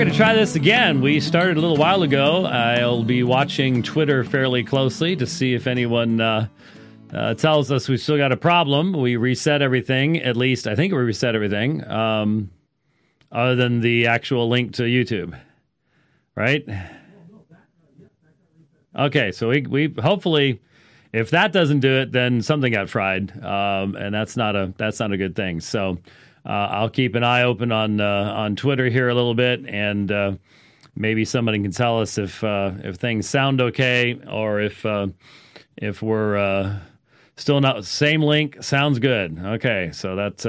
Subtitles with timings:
[0.00, 1.02] going to try this again.
[1.02, 2.46] We started a little while ago.
[2.46, 6.48] I'll be watching Twitter fairly closely to see if anyone uh,
[7.12, 8.94] uh, tells us we still got a problem.
[8.94, 10.16] We reset everything.
[10.22, 12.50] At least I think we reset everything, um,
[13.30, 15.38] other than the actual link to YouTube.
[16.34, 16.66] Right?
[18.98, 20.62] Okay, so we we hopefully,
[21.12, 24.98] if that doesn't do it, then something got fried, um, and that's not a that's
[24.98, 25.60] not a good thing.
[25.60, 25.98] So.
[26.44, 30.10] Uh, I'll keep an eye open on uh, on Twitter here a little bit, and
[30.10, 30.32] uh,
[30.96, 35.08] maybe somebody can tell us if uh, if things sound okay or if uh,
[35.76, 36.78] if we're uh,
[37.36, 39.38] still not same link sounds good.
[39.38, 40.46] Okay, so that's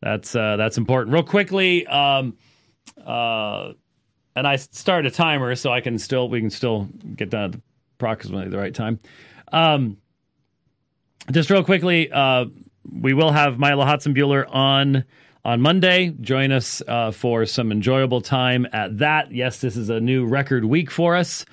[0.00, 1.12] that's that's important.
[1.12, 2.36] Real quickly, um,
[2.96, 7.60] and I start a timer so I can still we can still get done at
[7.98, 8.98] approximately the right time.
[9.52, 9.98] Um,
[11.32, 12.10] just real quickly
[12.92, 15.04] we will have Milo Hotzenbuehler on
[15.44, 16.14] on Monday.
[16.20, 19.32] Join us uh, for some enjoyable time at that.
[19.32, 21.46] Yes, this is a new record week for us.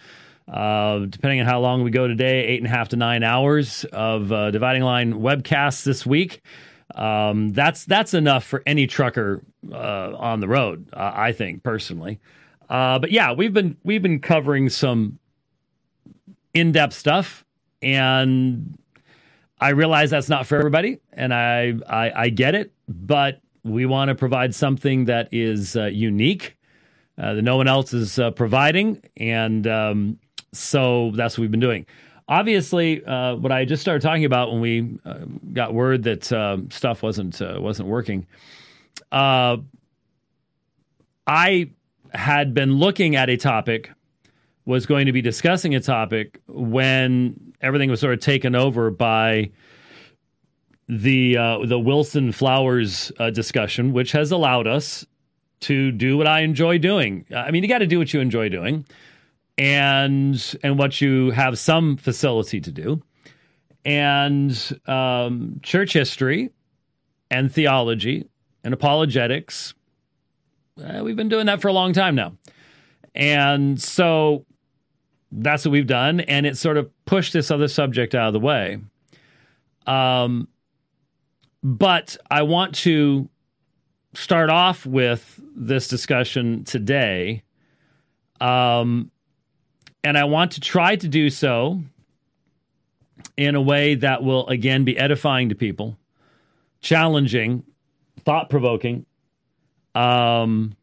[0.52, 3.86] Uh, depending on how long we go today, eight and a half to nine hours
[3.94, 6.42] of uh, dividing line webcasts this week.
[6.96, 12.20] Um, that's that's enough for any trucker uh, on the road, I think personally.
[12.70, 15.20] Uh, but yeah, we've been we've been covering some
[16.54, 17.46] in depth stuff,
[17.82, 18.78] and
[19.64, 24.10] I realize that's not for everybody, and I I, I get it, but we want
[24.10, 26.58] to provide something that is uh, unique
[27.18, 30.20] uh, that no one else is uh, providing, and um,
[30.52, 31.86] so that's what we've been doing.
[32.28, 35.20] Obviously, uh, what I just started talking about when we uh,
[35.54, 38.28] got word that uh, stuff wasn't wasn't working,
[39.14, 39.62] I
[42.14, 43.92] had been looking at a topic
[44.66, 49.50] was going to be discussing a topic when everything was sort of taken over by
[50.88, 55.06] the uh, the Wilson Flowers uh, discussion, which has allowed us
[55.62, 57.26] to do what I enjoy doing.
[57.36, 58.86] I mean, you got to do what you enjoy doing,
[59.58, 63.02] and and what you have some facility to do,
[63.86, 66.52] and um, church history,
[67.32, 68.28] and theology,
[68.64, 69.74] and apologetics.
[70.84, 72.34] Uh, we've been doing that for a long time now,
[73.16, 74.46] and so
[75.36, 78.40] that's what we've done, and it sort of pushed this other subject out of the
[78.40, 78.80] way.
[79.88, 80.48] Um,
[81.64, 83.30] but I want to
[84.14, 87.44] start off with this discussion today.
[88.40, 89.10] Um,
[90.04, 91.82] and I want to try to do so
[93.38, 95.98] in a way that will, again, be edifying to people,
[96.82, 97.64] challenging,
[98.26, 99.06] thought provoking,
[99.96, 100.76] um,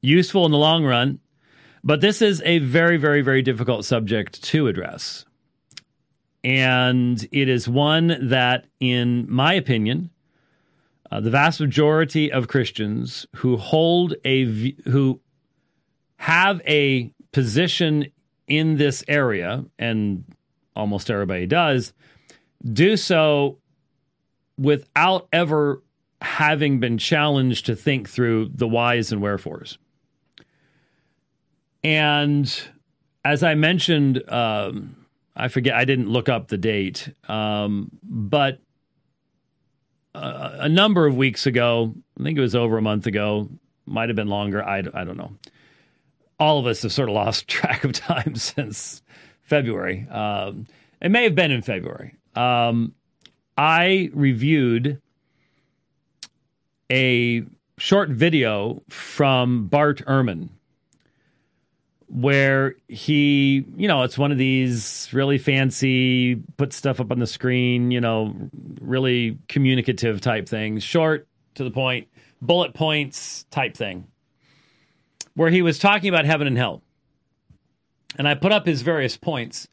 [0.00, 1.20] useful in the long run,
[1.84, 5.24] but this is a very, very, very difficult subject to address.
[6.44, 10.10] And it is one that, in my opinion,
[11.10, 15.20] uh, the vast majority of Christians who hold a who
[16.16, 18.06] have a position
[18.46, 20.24] in this area, and
[20.74, 21.92] almost everybody does,
[22.64, 23.58] do so
[24.58, 25.82] without ever
[26.20, 29.78] having been challenged to think through the whys and wherefores.
[31.84, 32.62] And
[33.24, 34.96] as I mentioned, um,
[35.34, 38.60] I forget, I didn't look up the date, um, but
[40.14, 43.48] a, a number of weeks ago, I think it was over a month ago,
[43.86, 44.62] might have been longer.
[44.62, 45.32] I, I don't know.
[46.38, 49.02] All of us have sort of lost track of time since
[49.42, 50.06] February.
[50.08, 50.66] Um,
[51.00, 52.14] it may have been in February.
[52.34, 52.94] Um,
[53.56, 55.00] I reviewed
[56.90, 57.44] a
[57.78, 60.50] short video from Bart Ehrman
[62.12, 67.26] where he, you know, it's one of these really fancy, put stuff up on the
[67.26, 68.34] screen, you know,
[68.80, 72.08] really communicative type things, short to the point,
[72.42, 74.06] bullet points type thing,
[75.34, 76.82] where he was talking about heaven and hell.
[78.18, 79.66] And I put up his various points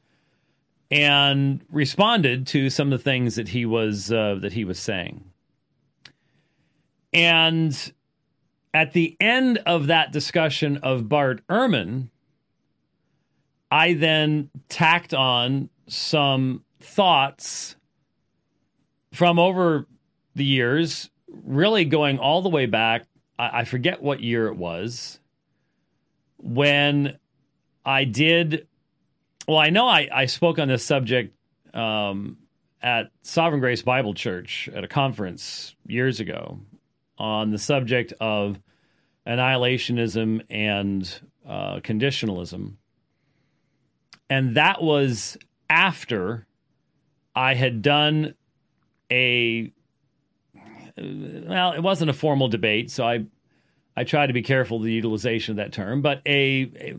[0.89, 5.25] and responded to some of the things that he was uh, that he was saying.
[7.11, 7.93] And
[8.73, 12.09] at the end of that discussion of Bart Ehrman,
[13.71, 17.75] I then tacked on some thoughts
[19.13, 19.87] from over
[20.35, 23.05] the years, really going all the way back.
[23.37, 25.19] I, I forget what year it was
[26.37, 27.17] when
[27.85, 28.67] I did.
[29.47, 31.35] Well, I know I, I spoke on this subject
[31.73, 32.37] um,
[32.81, 36.59] at Sovereign Grace Bible Church at a conference years ago
[37.17, 38.59] on the subject of
[39.27, 42.78] annihilationism and uh, conditionalism.
[44.29, 45.37] And that was
[45.69, 46.45] after
[47.35, 48.35] I had done
[49.11, 49.71] a
[50.97, 53.25] well, it wasn't a formal debate, so I
[53.95, 56.95] I try to be careful the utilization of that term, but a, a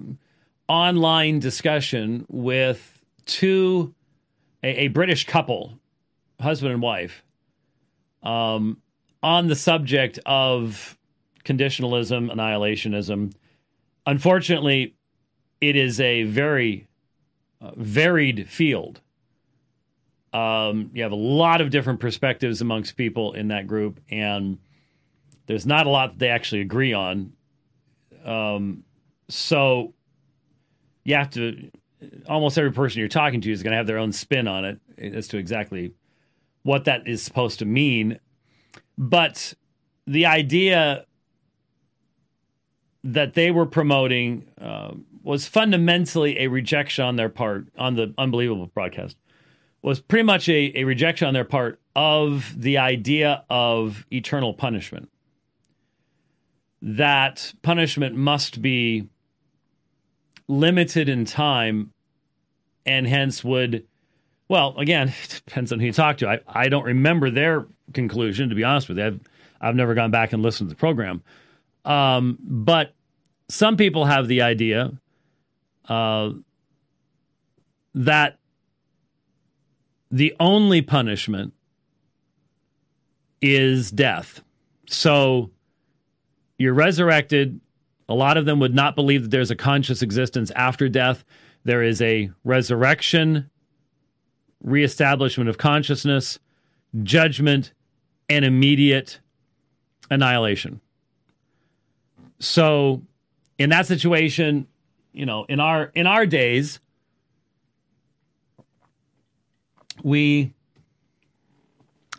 [0.69, 3.94] online discussion with two
[4.62, 5.79] a, a, British couple,
[6.41, 7.25] husband and wife,
[8.23, 8.77] um,
[9.23, 10.99] on the subject of
[11.44, 13.32] conditionalism, annihilationism.
[14.06, 14.94] Unfortunately,
[15.61, 16.87] it is a very
[17.60, 19.00] uh, varied field.
[20.32, 24.58] Um, you have a lot of different perspectives amongst people in that group, and
[25.46, 27.32] there's not a lot that they actually agree on.
[28.24, 28.84] Um,
[29.28, 29.94] so
[31.04, 31.70] you have to,
[32.28, 34.80] almost every person you're talking to is going to have their own spin on it
[34.98, 35.92] as to exactly
[36.62, 38.18] what that is supposed to mean.
[38.96, 39.54] But
[40.06, 41.06] the idea
[43.02, 44.92] that they were promoting uh,
[45.22, 49.17] was fundamentally a rejection on their part on the unbelievable broadcast
[49.82, 55.11] was pretty much a, a rejection on their part of the idea of eternal punishment.
[56.82, 59.08] That punishment must be
[60.49, 61.93] limited in time
[62.84, 63.87] and hence would
[64.49, 65.14] well again
[65.46, 66.28] depends on who you talk to.
[66.28, 69.06] I, I don't remember their conclusion to be honest with you.
[69.06, 69.20] I've,
[69.61, 71.22] I've never gone back and listened to the program.
[71.84, 72.94] Um, but
[73.49, 74.93] some people have the idea
[75.90, 76.31] uh,
[77.94, 78.38] that
[80.10, 81.52] the only punishment
[83.42, 84.42] is death.
[84.88, 85.50] So
[86.58, 87.60] you're resurrected.
[88.08, 91.25] A lot of them would not believe that there's a conscious existence after death.
[91.64, 93.50] There is a resurrection,
[94.62, 96.38] reestablishment of consciousness,
[97.02, 97.72] judgment,
[98.28, 99.20] and immediate
[100.10, 100.81] annihilation.
[102.38, 103.02] So
[103.58, 104.66] in that situation,
[105.12, 106.80] you know, in our in our days,
[110.02, 110.54] we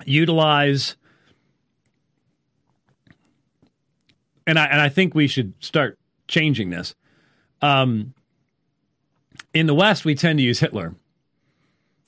[0.06, 0.96] utilize
[4.46, 5.98] and I and I think we should start
[6.28, 6.96] changing this.
[7.62, 8.14] Um,
[9.54, 10.96] in the West, we tend to use Hitler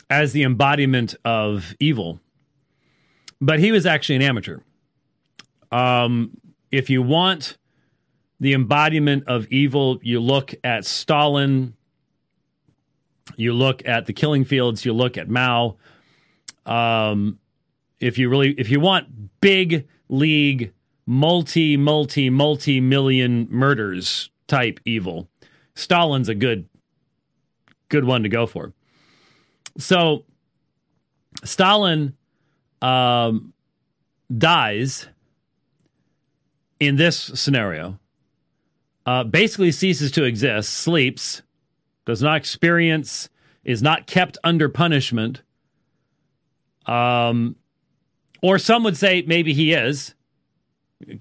[0.10, 2.20] as the embodiment of evil,
[3.40, 4.60] but he was actually an amateur.
[5.72, 6.32] Um,
[6.72, 7.58] if you want
[8.44, 11.74] the embodiment of evil, you look at Stalin,
[13.38, 15.78] you look at the killing fields, you look at Mao.
[16.66, 17.40] Um,
[18.02, 20.74] if you really, if you want big league,
[21.06, 25.30] multi, multi, multi million murders type evil,
[25.76, 26.68] Stalin's a good,
[27.88, 28.74] good one to go for.
[29.78, 30.26] So,
[31.46, 32.18] Stalin
[32.82, 33.54] um,
[34.38, 35.08] dies
[36.82, 38.00] in this scenario
[39.06, 41.42] uh, basically ceases to exist, sleeps,
[42.06, 43.30] does not experience,
[43.64, 45.42] is not kept under punishment.
[46.86, 47.56] Um,
[48.42, 50.16] or some would say maybe he is.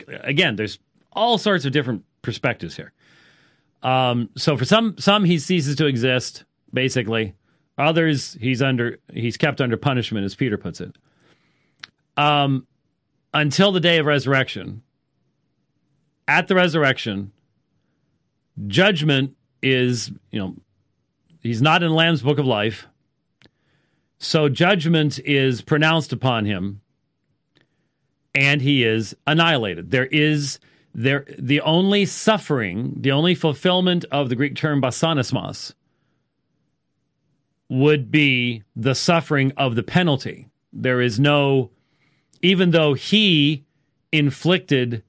[0.09, 0.79] Again, there's
[1.13, 2.93] all sorts of different perspectives here.
[3.83, 7.35] Um, so for some, some he ceases to exist, basically.
[7.79, 10.97] Others he's under, he's kept under punishment, as Peter puts it.
[12.17, 12.67] Um,
[13.35, 14.83] until the day of resurrection.
[16.29, 17.33] At the resurrection,
[18.67, 20.57] judgment is, you know,
[21.41, 22.87] he's not in Lamb's book of life.
[24.19, 26.81] So judgment is pronounced upon him
[28.35, 29.91] and he is annihilated.
[29.91, 30.59] There is
[30.95, 35.75] there the only suffering, the only fulfillment of the Greek term basanismos
[37.69, 40.49] would be the suffering of the penalty.
[40.73, 41.71] There is no
[42.43, 43.65] even though he
[44.13, 45.03] inflicted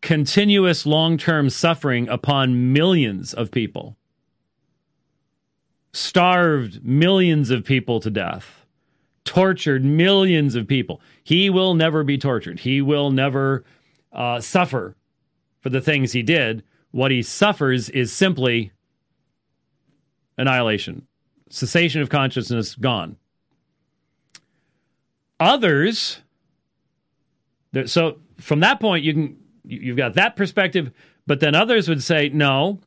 [0.00, 3.96] continuous long term suffering upon millions of people,
[5.92, 8.66] starved millions of people to death,
[9.24, 11.00] tortured millions of people.
[11.22, 12.60] He will never be tortured.
[12.60, 13.64] He will never
[14.12, 14.96] uh, suffer
[15.60, 16.62] for the things he did.
[16.90, 18.72] What he suffers is simply
[20.38, 21.06] annihilation,
[21.50, 23.16] cessation of consciousness, gone.
[25.40, 26.22] Others,
[27.84, 29.36] so from that point, you can
[29.68, 30.90] you've got that perspective,
[31.26, 32.80] but then others would say, no,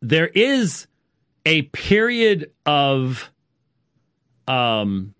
[0.00, 0.86] there is
[1.44, 3.30] a period of
[4.46, 5.14] um,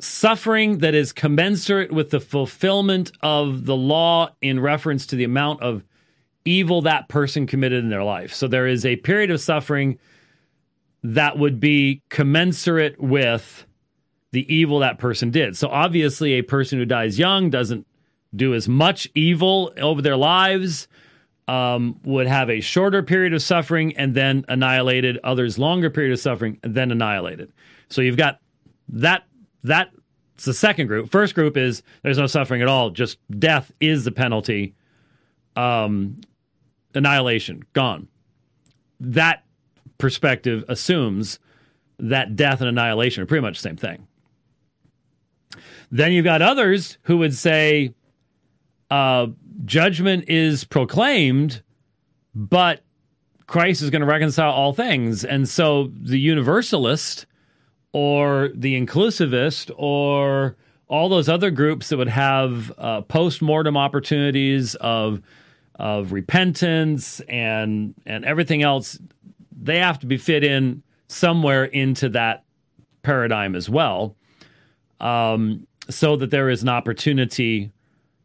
[0.00, 5.62] suffering that is commensurate with the fulfillment of the law in reference to the amount
[5.62, 5.84] of
[6.44, 8.34] evil that person committed in their life.
[8.34, 9.98] So there is a period of suffering
[11.02, 13.66] that would be commensurate with
[14.32, 15.56] the evil that person did.
[15.56, 17.86] So obviously, a person who dies young doesn't
[18.34, 20.88] do as much evil over their lives,
[21.46, 26.18] um, would have a shorter period of suffering and then annihilated, others longer period of
[26.18, 27.52] suffering and then annihilated.
[27.90, 28.40] So you've got
[28.88, 29.24] that
[29.62, 29.90] that
[30.34, 31.10] It's the second group.
[31.10, 34.74] First group is there's no suffering at all, just death is the penalty.
[35.56, 36.16] Um,
[36.94, 38.08] annihilation, gone.
[39.00, 39.44] That
[39.98, 41.38] perspective assumes
[41.98, 44.06] that death and annihilation are pretty much the same thing.
[45.90, 47.94] Then you've got others who would say
[48.90, 49.26] uh,
[49.64, 51.62] judgment is proclaimed,
[52.34, 52.82] but
[53.46, 55.24] Christ is going to reconcile all things.
[55.24, 57.26] And so the universalist
[57.92, 60.56] or the inclusivist or
[60.88, 65.20] all those other groups that would have uh, post mortem opportunities of
[65.76, 68.98] of repentance and and everything else,
[69.50, 72.44] they have to be fit in somewhere into that
[73.02, 74.16] paradigm as well,
[75.00, 77.70] um, so that there is an opportunity,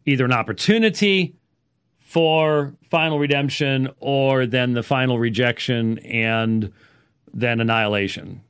[0.09, 1.35] either an opportunity
[1.99, 6.71] for final redemption or then the final rejection and
[7.33, 8.41] then annihilation.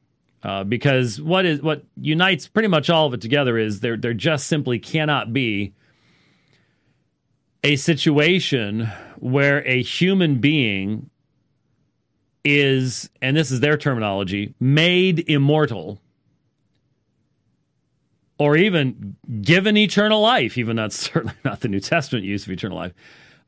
[0.42, 4.14] Uh, because what is what unites pretty much all of it together is there there
[4.14, 5.74] just simply cannot be
[7.62, 11.10] a situation where a human being
[12.46, 16.00] is, and this is their terminology, made immortal
[18.40, 22.78] or even given eternal life, even that's certainly not the New Testament use of eternal
[22.78, 22.94] life,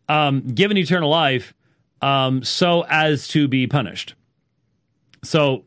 [0.07, 1.55] um, given eternal life
[2.01, 4.13] um, so as to be punished.
[5.23, 5.65] So,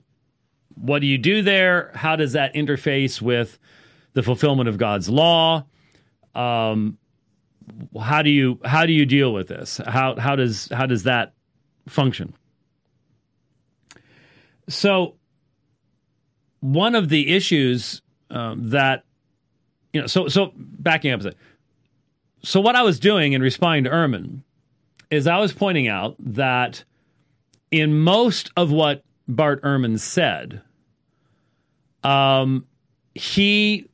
[0.76, 1.92] what do you do there?
[1.94, 3.58] How does that interface with
[4.12, 5.64] the fulfillment of God's law?
[6.34, 6.98] Um,
[8.00, 9.80] how do you how do you deal with this?
[9.86, 11.32] How how does how does that
[11.88, 12.34] function?
[14.68, 15.14] So,
[16.60, 19.04] one of the issues um, that
[19.94, 21.38] you know, so so backing up a second.
[22.42, 24.42] So what I was doing in responding to Ehrman
[25.10, 26.84] is I was pointing out that
[27.70, 30.60] in most of what Bart Ehrman said,
[32.02, 32.66] um,
[33.14, 33.88] he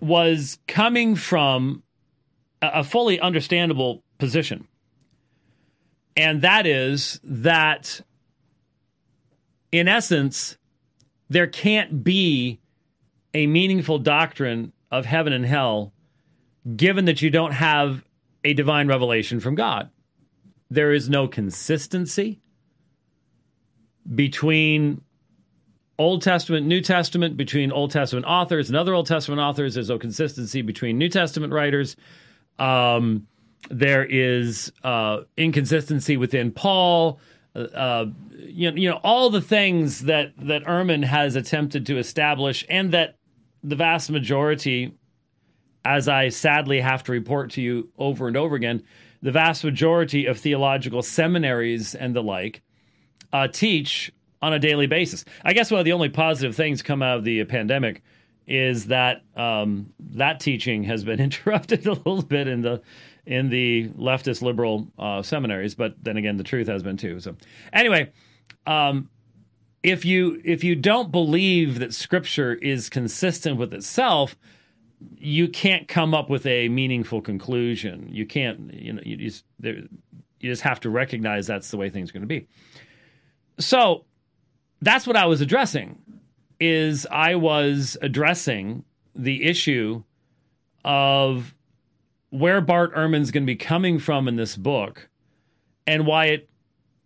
[0.00, 1.82] was coming from
[2.60, 4.66] a fully understandable position.
[6.16, 8.00] And that is that,
[9.70, 10.56] in essence,
[11.28, 12.60] there can't be
[13.34, 15.92] a meaningful doctrine of heaven and hell
[16.76, 18.04] given that you don't have
[18.44, 19.90] a divine revelation from God.
[20.70, 22.40] There is no consistency
[24.14, 25.02] between
[25.98, 29.74] Old Testament, New Testament, between Old Testament authors and other Old Testament authors.
[29.74, 31.96] There's no consistency between New Testament writers.
[32.58, 33.26] Um,
[33.70, 37.18] there is uh, inconsistency within Paul.
[37.54, 41.98] Uh, uh, you know, you know, all the things that that Ehrman has attempted to
[41.98, 43.16] establish, and that
[43.64, 44.92] the vast majority,
[45.84, 48.84] as I sadly have to report to you over and over again,
[49.22, 52.62] the vast majority of theological seminaries and the like
[53.32, 55.24] uh, teach on a daily basis.
[55.42, 58.02] I guess one of the only positive things come out of the pandemic
[58.46, 62.82] is that um, that teaching has been interrupted a little bit in the
[63.26, 67.18] in the leftist liberal uh, seminaries, but then again, the truth has been too.
[67.20, 67.34] So
[67.72, 68.12] anyway,
[68.66, 69.08] um,
[69.84, 74.34] if you if you don't believe that Scripture is consistent with itself,
[75.18, 78.08] you can't come up with a meaningful conclusion.
[78.10, 79.74] You can't, you know, you just there,
[80.40, 82.48] you just have to recognize that's the way things are going to be.
[83.58, 84.06] So
[84.80, 85.98] that's what I was addressing
[86.58, 90.02] is I was addressing the issue
[90.82, 91.54] of
[92.30, 95.10] where Bart Ehrman's going to be coming from in this book
[95.86, 96.48] and why it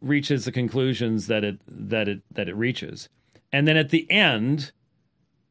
[0.01, 3.09] reaches the conclusions that it that it that it reaches.
[3.53, 4.73] And then at the end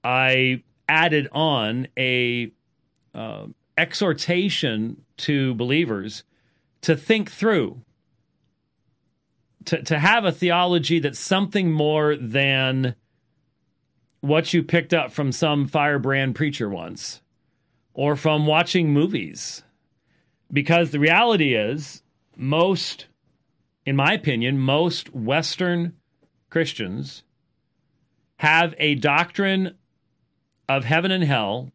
[0.03, 2.51] I added on a
[3.13, 6.23] uh, exhortation to believers
[6.81, 7.81] to think through
[9.67, 12.95] to, to have a theology that's something more than
[14.21, 17.21] what you picked up from some firebrand preacher once
[17.93, 19.63] or from watching movies.
[20.51, 22.01] Because the reality is,
[22.37, 23.07] most,
[23.87, 25.93] in my opinion, most Western
[26.49, 27.23] Christians
[28.39, 29.75] have a doctrine
[30.67, 31.71] of heaven and hell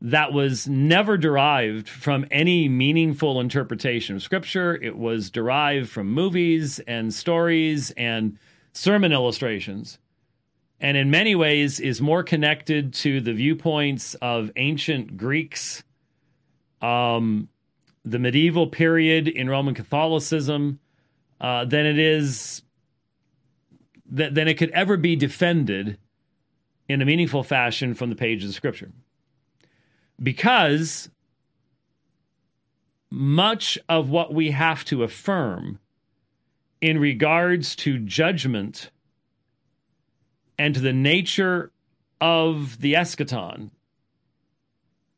[0.00, 4.74] that was never derived from any meaningful interpretation of scripture.
[4.74, 8.38] It was derived from movies and stories and
[8.72, 9.98] sermon illustrations.
[10.80, 15.84] And in many ways is more connected to the viewpoints of ancient Greeks,
[16.80, 17.50] um,
[18.04, 20.80] the medieval period in Roman Catholicism,
[21.40, 22.62] uh, than it is
[24.12, 25.96] than it could ever be defended
[26.88, 28.90] in a meaningful fashion from the pages of Scripture.
[30.20, 31.08] Because
[33.10, 35.78] much of what we have to affirm
[36.80, 38.90] in regards to judgment
[40.58, 41.70] and to the nature
[42.20, 43.70] of the eschaton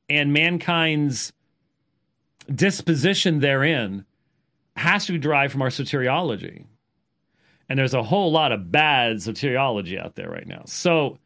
[0.08, 1.32] and mankind's
[2.54, 4.04] disposition therein
[4.76, 6.64] has to be derived from our soteriology.
[7.68, 10.62] And there's a whole lot of bad soteriology out there right now.
[10.66, 11.18] So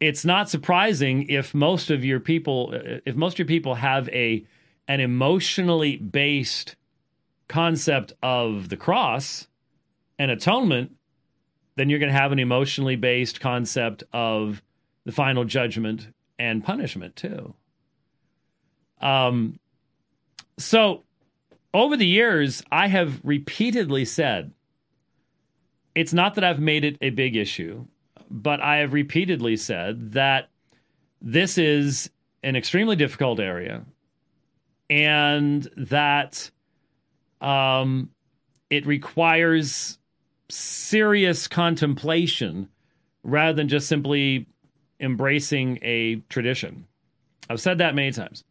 [0.00, 4.44] it's not surprising if most of your people if most of your people have a
[4.88, 6.76] an emotionally based
[7.48, 9.46] concept of the cross
[10.18, 10.92] and atonement,
[11.76, 14.62] then you're going to have an emotionally based concept of
[15.04, 16.08] the final judgment
[16.38, 17.54] and punishment too.
[19.00, 19.58] Um,
[20.58, 21.04] so
[21.74, 24.52] over the years, I have repeatedly said
[25.94, 27.86] it's not that I've made it a big issue,
[28.30, 30.50] but I have repeatedly said that
[31.20, 32.10] this is
[32.42, 33.84] an extremely difficult area
[34.88, 36.50] and that
[37.40, 38.10] um,
[38.70, 39.98] it requires
[40.48, 42.68] serious contemplation
[43.22, 44.46] rather than just simply
[45.00, 46.86] embracing a tradition.
[47.50, 48.44] I've said that many times.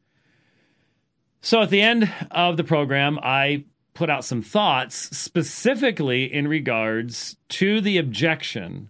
[1.46, 7.38] So at the end of the program, I put out some thoughts specifically in regards
[7.50, 8.90] to the objection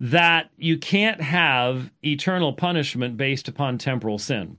[0.00, 4.58] that you can't have eternal punishment based upon temporal sin.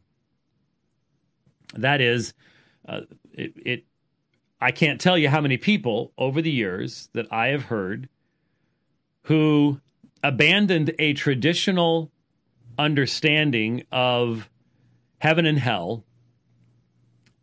[1.74, 2.34] That is,
[2.88, 3.02] uh,
[3.34, 3.84] it, it,
[4.62, 8.08] I can't tell you how many people over the years that I have heard
[9.24, 9.82] who
[10.24, 12.10] abandoned a traditional
[12.80, 14.50] understanding of
[15.20, 16.06] heaven and hell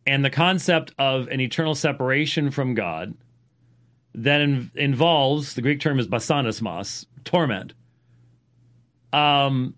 [0.06, 3.14] and the concept of an eternal separation from God
[4.14, 7.74] that in, involves the Greek term is basanismos, torment.
[9.12, 9.74] Um,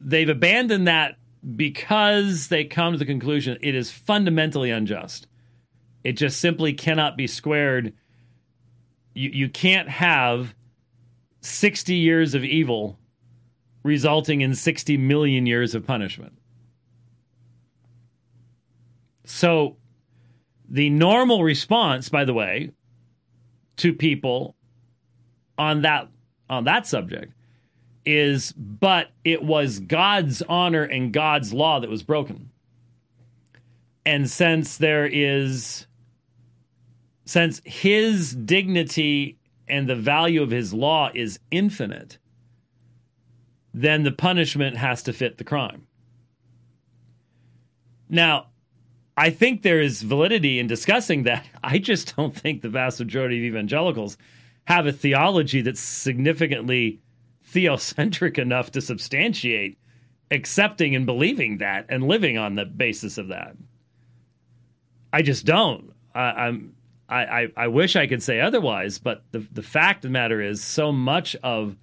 [0.00, 1.16] they've abandoned that
[1.56, 5.26] because they come to the conclusion it is fundamentally unjust.
[6.04, 7.92] It just simply cannot be squared.
[9.14, 10.54] You, you can't have
[11.42, 12.98] 60 years of evil
[13.82, 16.39] resulting in 60 million years of punishment.
[19.30, 19.76] So,
[20.68, 22.72] the normal response, by the way,
[23.76, 24.56] to people
[25.56, 26.08] on that
[26.48, 27.32] on that subject
[28.04, 32.50] is but it was God's honor and God's law that was broken.
[34.04, 35.86] And since there is
[37.24, 39.38] since his dignity
[39.68, 42.18] and the value of his law is infinite,
[43.72, 45.86] then the punishment has to fit the crime.
[48.08, 48.49] Now,
[49.16, 51.46] I think there is validity in discussing that.
[51.62, 54.16] I just don't think the vast majority of evangelicals
[54.64, 57.00] have a theology that's significantly
[57.52, 59.78] theocentric enough to substantiate
[60.30, 63.56] accepting and believing that and living on the basis of that.
[65.12, 65.92] I just don't.
[66.14, 66.74] I, am
[67.08, 70.40] I, I, I wish I could say otherwise, but the the fact of the matter
[70.40, 71.76] is, so much of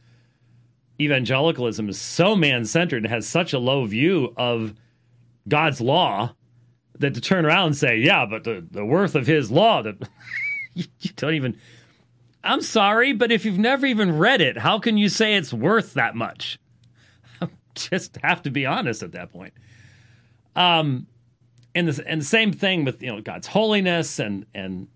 [1.00, 4.74] evangelicalism is so man centered and has such a low view of
[5.48, 6.34] God's law
[7.00, 9.96] that to turn around and say, yeah, but the, the worth of his law that
[10.74, 11.58] you, you don't even.
[12.44, 15.96] I'm sorry, but if you've never even read it, how can you say it's worth
[15.96, 16.60] that much?
[17.42, 19.54] I just have to be honest at that point.
[20.56, 21.08] Um,
[21.76, 24.88] and the and the same thing with you know God's holiness and and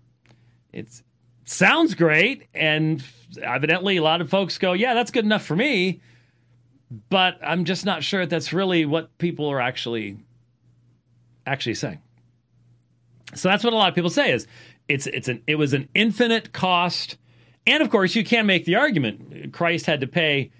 [0.72, 1.02] it
[1.44, 3.04] sounds great, and
[3.40, 6.00] evidently a lot of folks go, yeah, that's good enough for me,
[7.10, 10.18] but I'm just not sure that that's really what people are actually
[11.46, 12.00] actually saying.
[13.34, 14.46] So that's what a lot of people say is
[14.88, 17.16] it's it's an it was an infinite cost.
[17.66, 20.50] And of course, you can make the argument Christ had to pay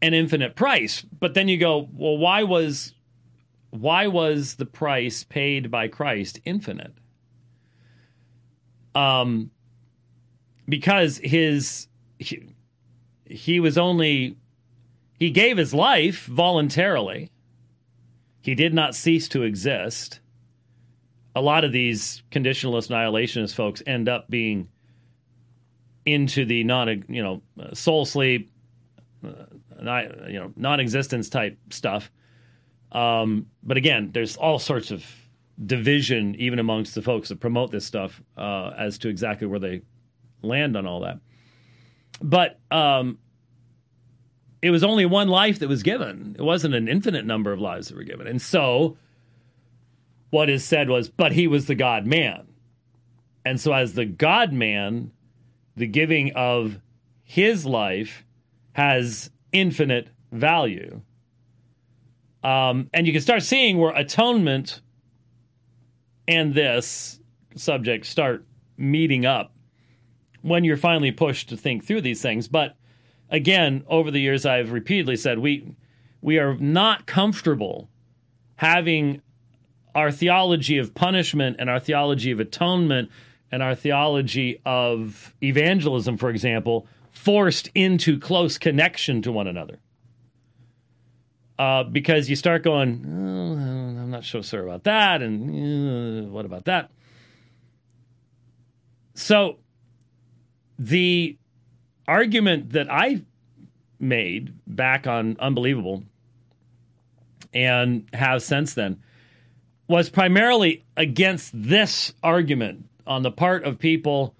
[0.00, 1.02] an infinite price.
[1.02, 2.94] But then you go, well, why was
[3.70, 6.94] why was the price paid by Christ infinite?
[8.94, 9.50] Um
[10.68, 12.54] because his he,
[13.26, 14.36] he was only
[15.18, 17.30] he gave his life voluntarily.
[18.40, 20.20] He did not cease to exist
[21.34, 24.68] a lot of these conditionalist annihilationist folks end up being
[26.06, 27.42] into the non you know
[27.72, 28.52] soul sleep
[29.24, 32.10] uh, you know non-existence type stuff.
[32.92, 35.04] Um, but again there's all sorts of
[35.64, 39.82] division even amongst the folks that promote this stuff uh, as to exactly where they
[40.42, 41.20] land on all that.
[42.20, 43.18] But um,
[44.62, 46.36] it was only one life that was given.
[46.38, 48.26] It wasn't an infinite number of lives that were given.
[48.26, 48.96] And so
[50.34, 52.48] what is said was, but he was the God man.
[53.44, 55.12] And so, as the God man,
[55.76, 56.80] the giving of
[57.22, 58.24] his life
[58.72, 61.00] has infinite value.
[62.42, 64.80] Um, and you can start seeing where atonement
[66.26, 67.20] and this
[67.54, 68.44] subject start
[68.76, 69.54] meeting up
[70.42, 72.48] when you're finally pushed to think through these things.
[72.48, 72.76] But
[73.30, 75.76] again, over the years, I've repeatedly said we
[76.20, 77.88] we are not comfortable
[78.56, 79.22] having
[79.94, 83.10] our theology of punishment and our theology of atonement
[83.50, 89.78] and our theology of evangelism, for example, forced into close connection to one another.
[91.56, 96.44] Uh, because you start going, oh, I'm not so sure about that, and uh, what
[96.44, 96.90] about that?
[99.14, 99.58] So,
[100.76, 101.38] the
[102.08, 103.22] argument that I
[104.00, 106.02] made back on Unbelievable
[107.52, 109.00] and have since then
[109.86, 114.34] was primarily against this argument on the part of people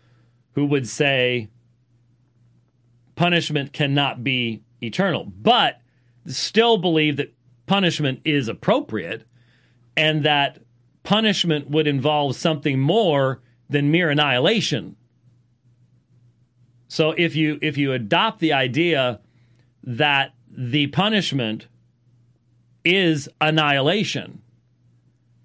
[0.53, 1.49] who would say
[3.15, 5.81] punishment cannot be eternal, but
[6.27, 7.35] still believe that
[7.67, 9.25] punishment is appropriate
[9.97, 10.59] and that
[11.03, 14.97] punishment would involve something more than mere annihilation.
[16.89, 19.21] So if you if you adopt the idea
[19.83, 21.67] that the punishment
[22.85, 24.43] is annihilation,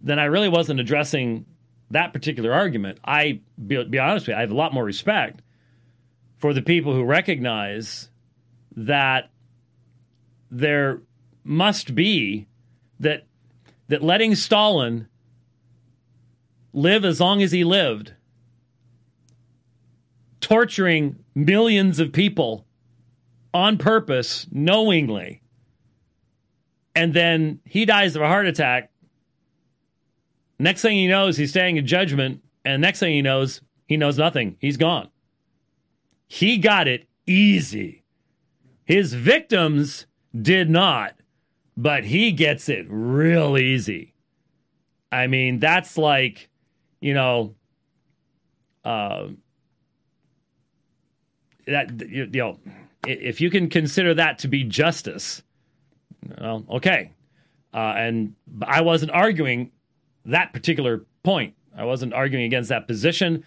[0.02, 1.46] then I really wasn't addressing
[1.92, 3.00] that particular argument.
[3.04, 5.42] I be, be honest with you, I have a lot more respect
[6.38, 8.10] for the people who recognize
[8.76, 9.30] that
[10.52, 11.02] there
[11.44, 12.48] must be
[13.00, 13.26] that
[13.88, 15.08] that letting Stalin
[16.74, 18.14] live as long as he lived,
[20.40, 22.66] torturing millions of people
[23.54, 25.42] on purpose, knowingly,
[26.96, 28.89] and then he dies of a heart attack.
[30.60, 34.18] Next thing he knows, he's staying in judgment, and next thing he knows, he knows
[34.18, 34.58] nothing.
[34.60, 35.10] He's gone.
[36.28, 38.04] He got it easy.
[38.84, 40.06] His victims
[40.40, 41.16] did not,
[41.78, 44.14] but he gets it real easy.
[45.12, 46.50] I mean, that's like,
[47.00, 47.56] you know,
[48.84, 49.28] uh,
[51.66, 52.60] that you, you know,
[53.08, 55.42] if you can consider that to be justice,
[56.40, 57.14] well, okay.
[57.74, 59.72] Uh, and I wasn't arguing
[60.26, 61.56] that particular point.
[61.76, 63.44] I wasn't arguing against that position.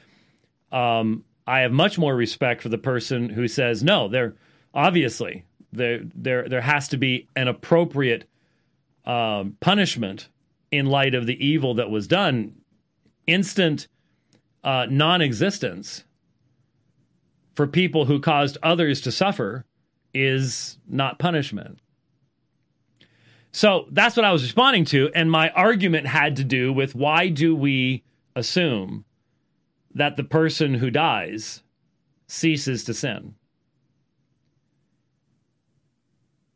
[0.71, 4.09] Um, I have much more respect for the person who says no.
[4.09, 4.35] There,
[4.73, 8.29] obviously, there there there has to be an appropriate
[9.05, 10.29] um, punishment
[10.71, 12.55] in light of the evil that was done.
[13.27, 13.89] Instant
[14.65, 16.05] uh, non-existence
[17.55, 19.65] for people who caused others to suffer
[20.15, 21.79] is not punishment.
[23.53, 25.11] So that's what I was responding to.
[25.15, 28.03] And my argument had to do with why do we
[28.35, 29.05] assume
[29.95, 31.63] that the person who dies
[32.27, 33.35] ceases to sin?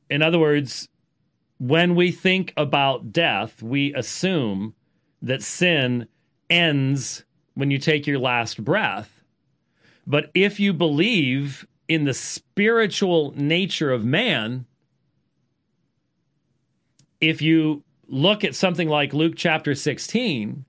[0.09, 0.89] In other words,
[1.59, 4.75] when we think about death, we assume
[5.21, 6.07] that sin
[6.49, 9.23] ends when you take your last breath.
[10.07, 14.67] But if you believe in the spiritual nature of man,
[17.21, 20.65] if you look at something like Luke chapter 16,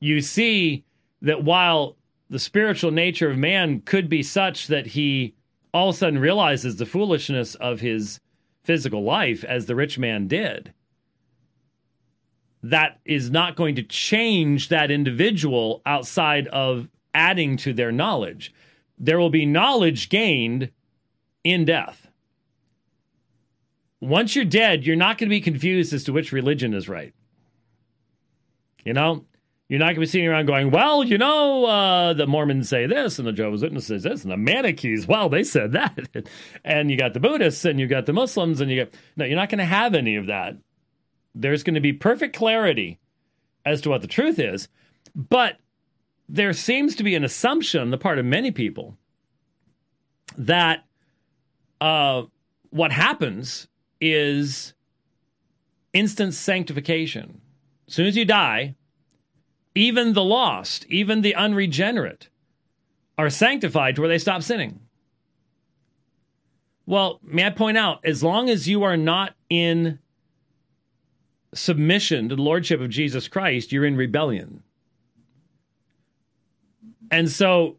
[0.00, 0.84] you see
[1.22, 1.96] that while
[2.28, 5.34] the spiritual nature of man could be such that he
[5.72, 8.20] all of a sudden realizes the foolishness of his
[8.64, 10.72] physical life as the rich man did,
[12.62, 18.52] that is not going to change that individual outside of adding to their knowledge.
[18.98, 20.70] There will be knowledge gained
[21.44, 22.05] in death.
[24.00, 27.14] Once you're dead, you're not going to be confused as to which religion is right.
[28.84, 29.24] You know,
[29.68, 32.86] you're not going to be sitting around going, well, you know, uh, the Mormons say
[32.86, 36.28] this, and the Jehovah's Witnesses say this, and the Manichees, well, they said that.
[36.64, 38.94] and you got the Buddhists, and you got the Muslims, and you got.
[39.16, 40.56] No, you're not going to have any of that.
[41.34, 43.00] There's going to be perfect clarity
[43.64, 44.68] as to what the truth is.
[45.14, 45.58] But
[46.28, 48.96] there seems to be an assumption on the part of many people
[50.38, 50.84] that
[51.80, 52.22] uh,
[52.70, 53.68] what happens
[54.00, 54.74] is
[55.92, 57.40] instant sanctification.
[57.88, 58.74] As soon as you die,
[59.74, 62.28] even the lost, even the unregenerate,
[63.18, 64.80] are sanctified to where they stop sinning.
[66.86, 69.98] Well, may I point out, as long as you are not in
[71.54, 74.62] submission to the Lordship of Jesus Christ, you're in rebellion.
[77.10, 77.76] And so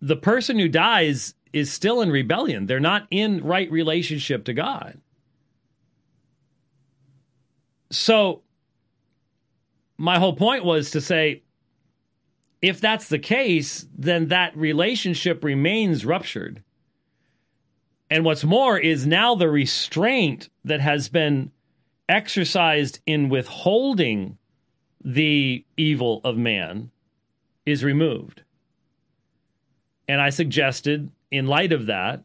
[0.00, 2.66] the person who dies is still in rebellion.
[2.66, 5.00] They're not in right relationship to God.
[7.90, 8.42] So
[9.96, 11.42] my whole point was to say
[12.62, 16.62] if that's the case, then that relationship remains ruptured.
[18.10, 21.50] And what's more is now the restraint that has been
[22.08, 24.38] exercised in withholding
[25.04, 26.90] the evil of man
[27.64, 28.42] is removed.
[30.08, 32.22] And I suggested, in light of that,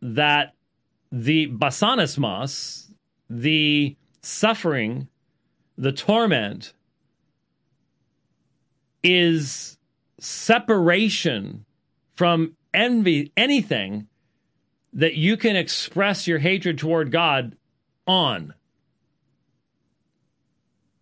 [0.00, 0.54] that
[1.10, 2.92] the basanismos,
[3.28, 5.08] the suffering,
[5.76, 6.72] the torment,
[9.02, 9.78] is
[10.18, 11.64] separation
[12.14, 14.06] from envy, anything
[14.94, 17.56] that you can express your hatred toward God
[18.06, 18.54] on,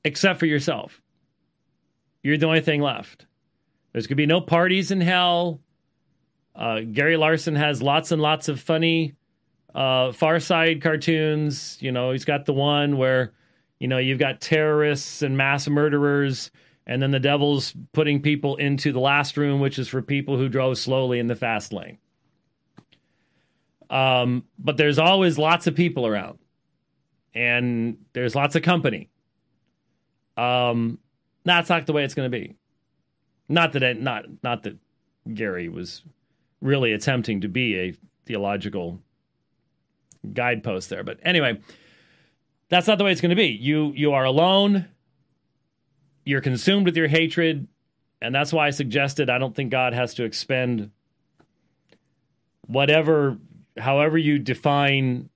[0.05, 1.01] except for yourself.
[2.23, 3.27] You're the only thing left.
[3.93, 5.61] There's going to be no parties in hell.
[6.55, 9.15] Uh, Gary Larson has lots and lots of funny
[9.75, 11.79] uh, Far Side cartoons.
[11.81, 13.33] You know, he's got the one where,
[13.79, 16.51] you know, you've got terrorists and mass murderers,
[16.87, 20.49] and then the devil's putting people into the last room, which is for people who
[20.49, 21.99] drove slowly in the fast lane.
[23.91, 26.39] Um, but there's always lots of people around,
[27.35, 29.11] and there's lots of company.
[30.37, 30.99] Um,
[31.45, 32.57] that's not the way it's going to be.
[33.49, 34.79] Not that it, not not that
[35.35, 36.03] Gary was
[36.63, 38.99] really attempting to be a theological
[40.33, 41.61] guidepost there, but anyway,
[42.69, 43.49] that's not the way it's going to be.
[43.49, 44.89] You you are alone.
[46.25, 47.67] You're consumed with your hatred,
[48.21, 50.91] and that's why I suggested I don't think God has to expend
[52.67, 53.39] whatever,
[53.77, 55.29] however you define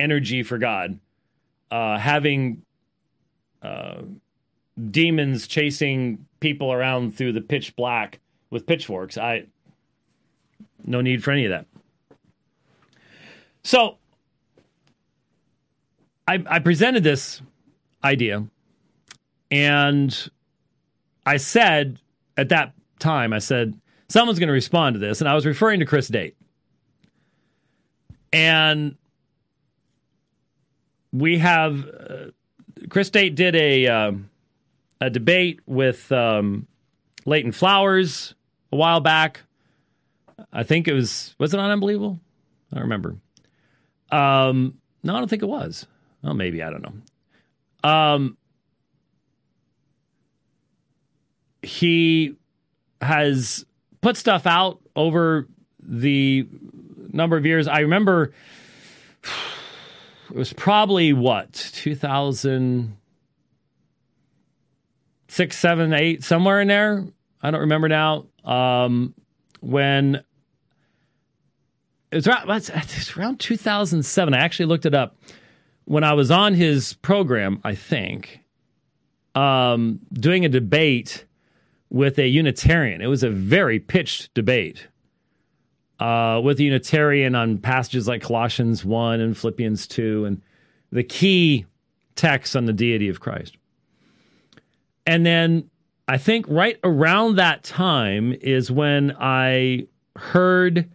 [0.00, 0.98] energy for God,
[1.70, 2.62] uh, having
[3.62, 4.02] uh,
[4.90, 9.18] demons chasing people around through the pitch black with pitchforks.
[9.18, 9.44] I
[10.84, 11.66] no need for any of that.
[13.62, 13.98] So
[16.26, 17.42] I, I presented this
[18.02, 18.46] idea,
[19.50, 20.30] and
[21.26, 22.00] I said
[22.36, 25.80] at that time, I said someone's going to respond to this, and I was referring
[25.80, 26.36] to Chris Date,
[28.32, 28.96] and
[31.12, 32.26] we have uh,
[32.88, 33.86] Chris Date did a.
[33.86, 34.12] Uh,
[35.00, 36.66] a debate with um,
[37.24, 38.34] Leighton Flowers
[38.72, 39.42] a while back.
[40.52, 42.20] I think it was was it on Unbelievable?
[42.72, 43.16] I don't remember.
[44.10, 45.86] Um, no, I don't think it was.
[46.22, 47.88] Well, maybe I don't know.
[47.88, 48.36] Um,
[51.62, 52.34] he
[53.00, 53.64] has
[54.00, 55.46] put stuff out over
[55.80, 56.46] the
[57.12, 57.68] number of years.
[57.68, 58.32] I remember
[60.30, 62.96] it was probably what 2000
[65.28, 67.06] six, seven, eight, somewhere in there.
[67.42, 68.26] I don't remember now.
[68.44, 69.14] Um,
[69.60, 70.24] when
[72.10, 74.34] it was around, it's around 2007.
[74.34, 75.16] I actually looked it up
[75.84, 77.60] when I was on his program.
[77.64, 78.40] I think
[79.34, 81.24] um, doing a debate
[81.90, 83.00] with a Unitarian.
[83.00, 84.88] It was a very pitched debate
[86.00, 90.42] uh, with a Unitarian on passages like Colossians 1 and Philippians 2 and
[90.92, 91.66] the key
[92.14, 93.56] texts on the deity of Christ.
[95.06, 95.70] And then
[96.06, 100.90] I think right around that time is when I heard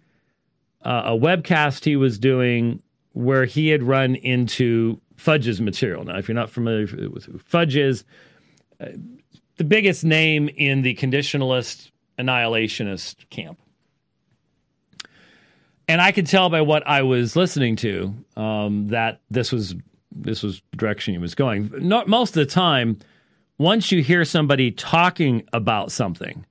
[0.83, 2.81] uh, a webcast he was doing
[3.13, 6.03] where he had run into Fudge's material.
[6.03, 8.03] Now, if you're not familiar with who Fudge is,
[8.79, 8.87] uh,
[9.57, 13.59] the biggest name in the conditionalist annihilationist camp.
[15.87, 19.75] And I could tell by what I was listening to um, that this was
[20.15, 21.71] this was the direction he was going.
[21.79, 22.99] Not, most of the time,
[23.57, 26.45] once you hear somebody talking about something,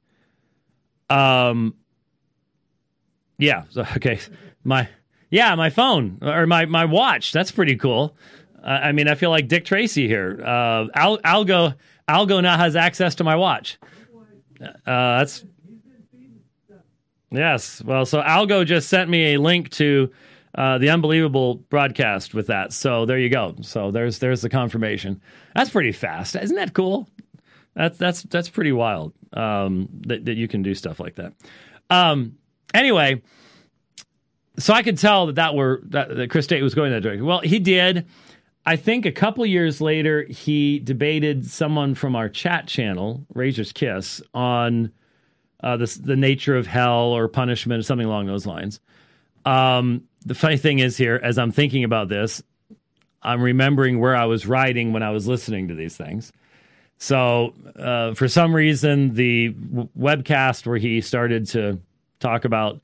[1.09, 1.75] um,
[3.43, 3.65] yeah,
[3.97, 4.19] okay,
[4.65, 4.89] my
[5.31, 7.33] yeah, my phone or my my watch.
[7.33, 8.17] That's pretty cool.
[8.63, 10.41] Uh, I mean, I feel like Dick Tracy here.
[10.45, 11.75] Uh, Al, Algo
[12.09, 13.79] Algo now has access to my watch.
[14.61, 15.45] Uh, that's
[17.31, 17.83] yes.
[17.83, 20.13] Well, so Algo just sent me a link to
[20.55, 22.73] uh, the unbelievable broadcast with that.
[22.73, 23.57] So there you go.
[23.63, 25.21] So there's there's the confirmation.
[25.55, 27.09] That's pretty fast, isn't that cool?
[27.75, 29.15] That's that's that's pretty wild.
[29.33, 31.33] Um, that that you can do stuff like that.
[31.91, 32.37] Um,
[32.75, 33.23] anyway,
[34.59, 37.25] so I could tell that that were that, that Chris Date was going that direction.
[37.25, 38.07] Well, he did.
[38.65, 44.23] I think a couple years later, he debated someone from our chat channel, Razor's Kiss,
[44.35, 44.93] on
[45.63, 48.79] uh, the nature of hell or punishment or something along those lines.
[49.45, 52.43] Um, the funny thing is here, as I'm thinking about this,
[53.23, 56.33] I'm remembering where I was writing when I was listening to these things.
[56.99, 61.81] So, uh, for some reason, the w- webcast where he started to
[62.23, 62.81] talk about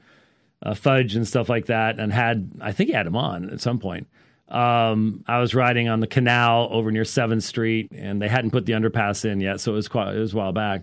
[0.63, 3.61] uh, fudge and stuff like that, and had I think he had him on at
[3.61, 4.09] some point.
[4.49, 8.67] Um, I was riding on the canal over near Seventh Street, and they hadn't put
[8.67, 10.83] the underpass in yet, so it was quite, it was a while back.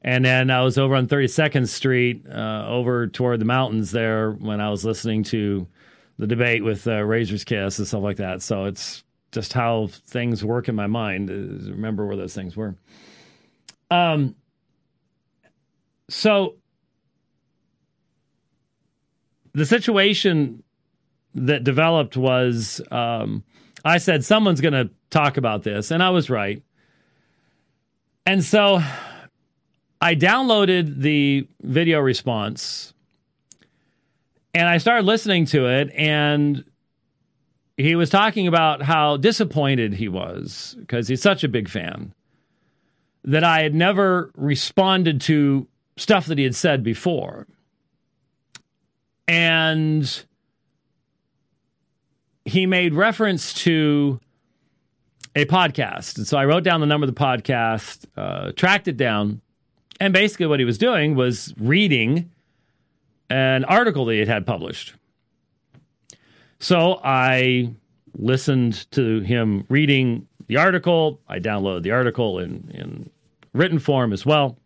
[0.00, 4.60] And then I was over on 32nd Street, uh, over toward the mountains there, when
[4.60, 5.66] I was listening to
[6.18, 8.42] the debate with uh, Razor's Kiss and stuff like that.
[8.42, 11.28] So it's just how things work in my mind.
[11.28, 12.74] Remember where those things were.
[13.90, 14.34] Um.
[16.08, 16.56] So
[19.54, 20.62] the situation
[21.34, 23.42] that developed was um,
[23.84, 26.62] I said someone's going to talk about this, and I was right.
[28.24, 28.80] And so
[30.00, 32.92] I downloaded the video response
[34.54, 36.64] and I started listening to it, and
[37.76, 42.12] he was talking about how disappointed he was because he's such a big fan
[43.24, 47.46] that I had never responded to stuff that he had said before.
[49.32, 50.24] And
[52.44, 54.20] he made reference to
[55.34, 56.18] a podcast.
[56.18, 59.40] And so I wrote down the number of the podcast, uh, tracked it down,
[59.98, 62.30] and basically what he was doing was reading
[63.30, 64.92] an article that he had published.
[66.58, 67.72] So I
[68.18, 71.20] listened to him reading the article.
[71.26, 73.10] I downloaded the article in, in
[73.54, 74.58] written form as well.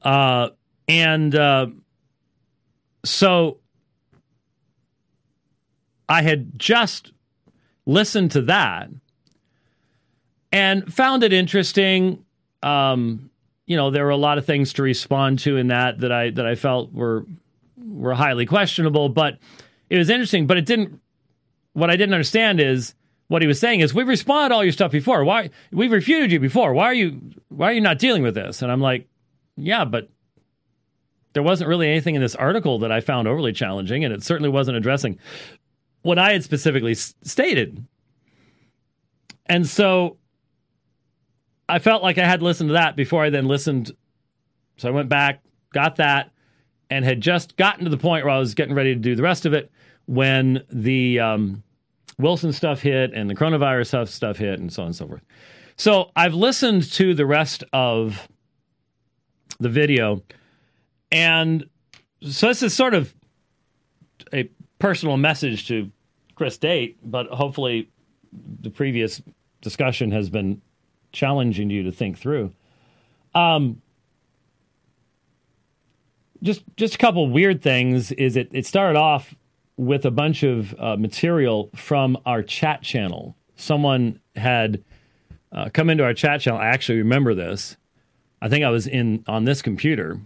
[0.00, 0.48] Uh,
[0.88, 1.66] and uh,
[3.08, 3.58] so
[6.08, 7.12] I had just
[7.84, 8.90] listened to that
[10.52, 12.24] and found it interesting.
[12.62, 13.30] Um,
[13.66, 16.30] you know, there were a lot of things to respond to in that that I
[16.30, 17.26] that I felt were
[17.76, 19.38] were highly questionable, but
[19.90, 20.46] it was interesting.
[20.46, 21.00] But it didn't.
[21.72, 22.94] What I didn't understand is
[23.28, 25.24] what he was saying is we've responded to all your stuff before.
[25.24, 26.72] Why we've refuted you before?
[26.72, 28.62] Why are you why are you not dealing with this?
[28.62, 29.08] And I'm like,
[29.56, 30.08] yeah, but
[31.36, 34.48] there wasn't really anything in this article that I found overly challenging, and it certainly
[34.48, 35.18] wasn't addressing
[36.00, 37.84] what I had specifically s- stated.
[39.44, 40.16] And so
[41.68, 43.94] I felt like I had listened to that before I then listened.
[44.78, 45.42] So I went back,
[45.74, 46.30] got that,
[46.88, 49.22] and had just gotten to the point where I was getting ready to do the
[49.22, 49.70] rest of it
[50.06, 51.62] when the um,
[52.18, 55.22] Wilson stuff hit and the coronavirus stuff, stuff hit and so on and so forth.
[55.76, 58.26] So I've listened to the rest of
[59.60, 60.22] the video.
[61.10, 61.68] And
[62.22, 63.14] so this is sort of
[64.32, 65.90] a personal message to
[66.34, 67.90] Chris Date, but hopefully
[68.60, 69.22] the previous
[69.60, 70.60] discussion has been
[71.12, 72.52] challenging you to think through.
[73.34, 73.80] Um,
[76.42, 79.34] just just a couple weird things is it it started off
[79.76, 83.36] with a bunch of uh, material from our chat channel.
[83.56, 84.84] Someone had
[85.52, 86.60] uh, come into our chat channel.
[86.60, 87.76] I actually remember this.
[88.40, 90.20] I think I was in on this computer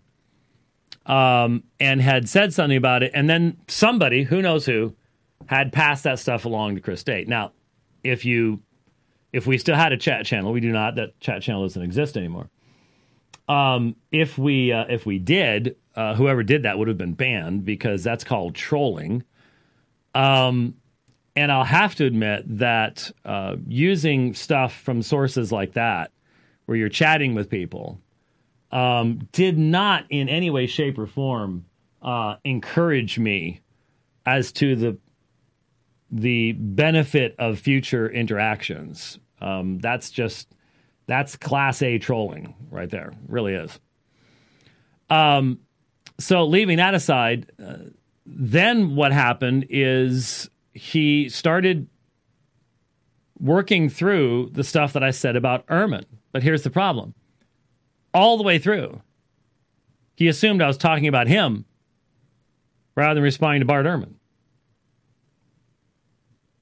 [1.10, 3.10] um, and had said something about it.
[3.14, 4.94] And then somebody, who knows who,
[5.46, 7.26] had passed that stuff along to Chris Date.
[7.26, 7.52] Now,
[8.04, 8.62] if you
[9.32, 10.94] if we still had a chat channel, we do not.
[10.94, 12.48] That chat channel doesn't exist anymore.
[13.48, 17.64] Um, if we uh, if we did, uh, whoever did that would have been banned
[17.64, 19.24] because that's called trolling.
[20.14, 20.76] Um,
[21.34, 26.12] and I'll have to admit that uh, using stuff from sources like that,
[26.66, 28.00] where you're chatting with people,
[28.72, 31.66] um, did not in any way, shape, or form
[32.02, 33.60] uh, encourage me
[34.26, 34.98] as to the
[36.12, 39.18] the benefit of future interactions.
[39.40, 40.48] Um, that's just
[41.06, 43.12] that's class A trolling right there.
[43.28, 43.78] Really is.
[45.08, 45.60] Um,
[46.18, 47.76] so leaving that aside, uh,
[48.26, 51.88] then what happened is he started
[53.38, 56.04] working through the stuff that I said about Ehrman.
[56.32, 57.14] But here's the problem:
[58.12, 59.00] all the way through,
[60.16, 61.64] he assumed I was talking about him
[62.94, 64.14] rather than responding to Bart Ehrman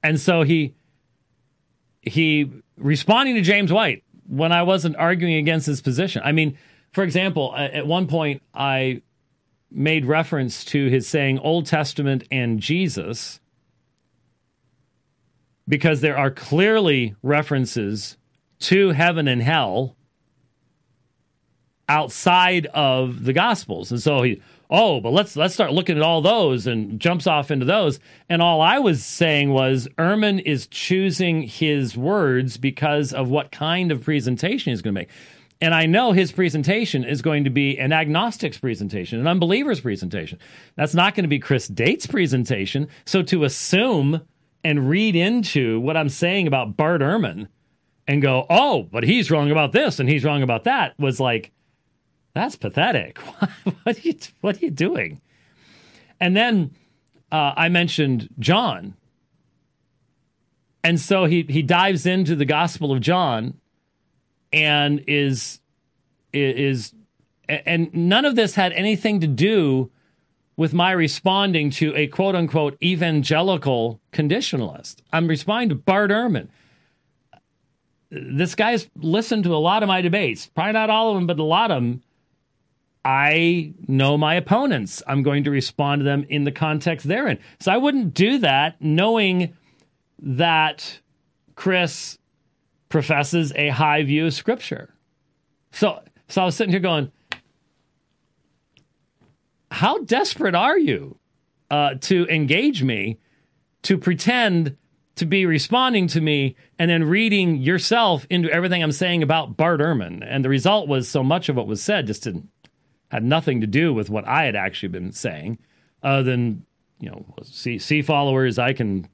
[0.03, 0.75] and so he
[2.01, 6.21] he responding to James White when I wasn't arguing against his position.
[6.23, 6.57] I mean,
[6.91, 9.01] for example, at one point I
[9.69, 13.39] made reference to his saying Old Testament and Jesus
[15.67, 18.17] because there are clearly references
[18.59, 19.95] to heaven and hell
[21.89, 23.91] outside of the gospels.
[23.91, 27.51] And so he oh, but let's let's start looking at all those and jumps off
[27.51, 27.99] into those.
[28.29, 33.91] And all I was saying was Ehrman is choosing his words because of what kind
[33.91, 35.09] of presentation he's going to make.
[35.61, 40.39] And I know his presentation is going to be an agnostic's presentation, an unbeliever's presentation.
[40.75, 42.87] That's not going to be Chris Date's presentation.
[43.05, 44.21] So to assume
[44.63, 47.47] and read into what I'm saying about Bart Ehrman
[48.07, 51.51] and go, oh, but he's wrong about this and he's wrong about that was like,
[52.33, 53.17] that's pathetic.
[53.83, 55.21] what are you What are you doing?
[56.19, 56.71] And then
[57.31, 58.95] uh, I mentioned John,
[60.83, 63.55] and so he he dives into the Gospel of John,
[64.51, 65.59] and is
[66.33, 66.93] is
[67.47, 69.91] and none of this had anything to do
[70.55, 74.97] with my responding to a quote unquote evangelical conditionalist.
[75.11, 76.49] I'm responding to Bart Ehrman.
[78.11, 81.39] This guy's listened to a lot of my debates, probably not all of them, but
[81.39, 82.01] a lot of them
[83.05, 85.01] I know my opponents.
[85.07, 87.39] I'm going to respond to them in the context they're in.
[87.59, 89.55] So I wouldn't do that knowing
[90.21, 90.99] that
[91.55, 92.17] Chris
[92.89, 94.93] professes a high view of Scripture.
[95.71, 97.11] So, so I was sitting here going,
[99.71, 101.17] how desperate are you
[101.69, 103.19] uh, to engage me,
[103.83, 104.75] to pretend
[105.15, 109.79] to be responding to me, and then reading yourself into everything I'm saying about Bart
[109.79, 110.25] Ehrman?
[110.25, 112.49] And the result was so much of what was said just didn't
[113.09, 115.59] had nothing to do with what I had actually been saying,
[116.01, 116.65] other than
[116.99, 118.59] you know, see see followers.
[118.59, 119.07] I can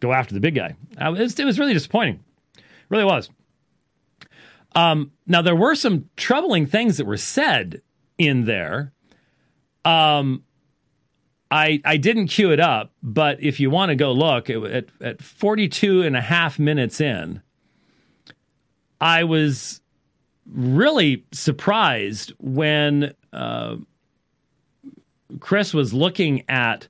[0.00, 0.76] go after the big guy.
[1.00, 2.20] it, was, it was really disappointing,
[2.56, 3.30] it really was.
[4.74, 7.82] Um, now there were some troubling things that were said
[8.18, 8.92] in there.
[9.84, 10.44] Um,
[11.50, 14.86] I I didn't cue it up, but if you want to go look it, at
[15.00, 17.42] at 42 and a half minutes in,
[19.00, 19.80] I was
[20.46, 23.76] really surprised when uh,
[25.40, 26.88] Chris was looking at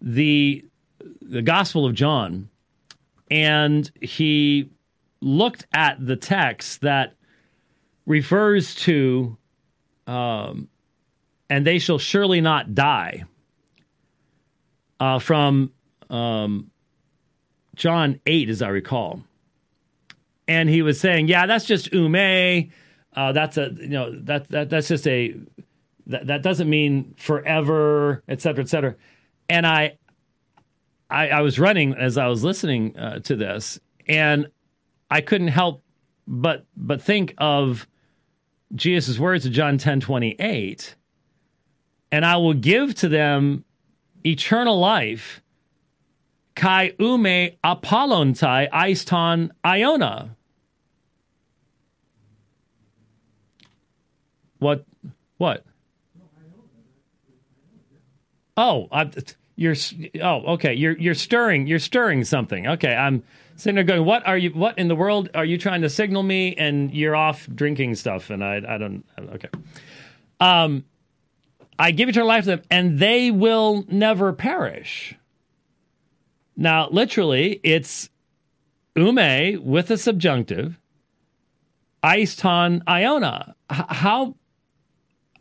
[0.00, 0.64] the
[1.20, 2.48] the Gospel of John,
[3.30, 4.70] and he
[5.20, 7.14] looked at the text that
[8.06, 9.36] refers to,
[10.06, 10.68] um,
[11.50, 13.24] and they shall surely not die.
[15.00, 15.72] Uh, from
[16.10, 16.72] um,
[17.76, 19.22] John 8, as I recall.
[20.48, 22.70] And he was saying, yeah, that's just ume.
[23.14, 25.34] Uh, that's a, you know, that, that that's just a,
[26.06, 28.94] that, that doesn't mean forever, et cetera, et cetera.
[29.48, 29.98] And I,
[31.10, 34.48] I, I was running as I was listening uh, to this, and
[35.10, 35.82] I couldn't help
[36.26, 37.88] but but think of
[38.74, 40.94] Jesus' words of John 10 28.
[42.12, 43.64] And I will give to them
[44.24, 45.42] eternal life.
[46.54, 50.36] Kai ume apollontai aiston iona.
[54.58, 54.84] What?
[55.36, 55.64] What?
[58.56, 59.10] Oh, I,
[59.54, 59.76] you're
[60.22, 60.74] oh okay.
[60.74, 61.66] You're you're stirring.
[61.66, 62.66] You're stirring something.
[62.66, 63.22] Okay, I'm
[63.56, 64.50] sitting there going, "What are you?
[64.50, 68.30] What in the world are you trying to signal me?" And you're off drinking stuff,
[68.30, 69.04] and I I don't
[69.34, 69.48] okay.
[70.40, 70.84] Um,
[71.78, 75.14] I give eternal life to them, and they will never perish.
[76.56, 78.10] Now, literally, it's
[78.96, 80.80] ume with a subjunctive,
[82.02, 83.54] aiston iona.
[83.70, 84.34] H- how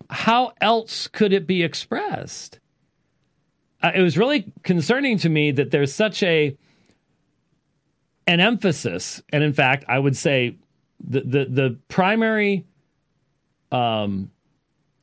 [0.10, 2.60] how else could it be expressed?
[3.82, 6.58] Uh, it was really concerning to me that there's such a
[8.26, 10.58] an emphasis, and in fact, I would say
[11.00, 12.66] the the, the primary
[13.72, 14.32] um,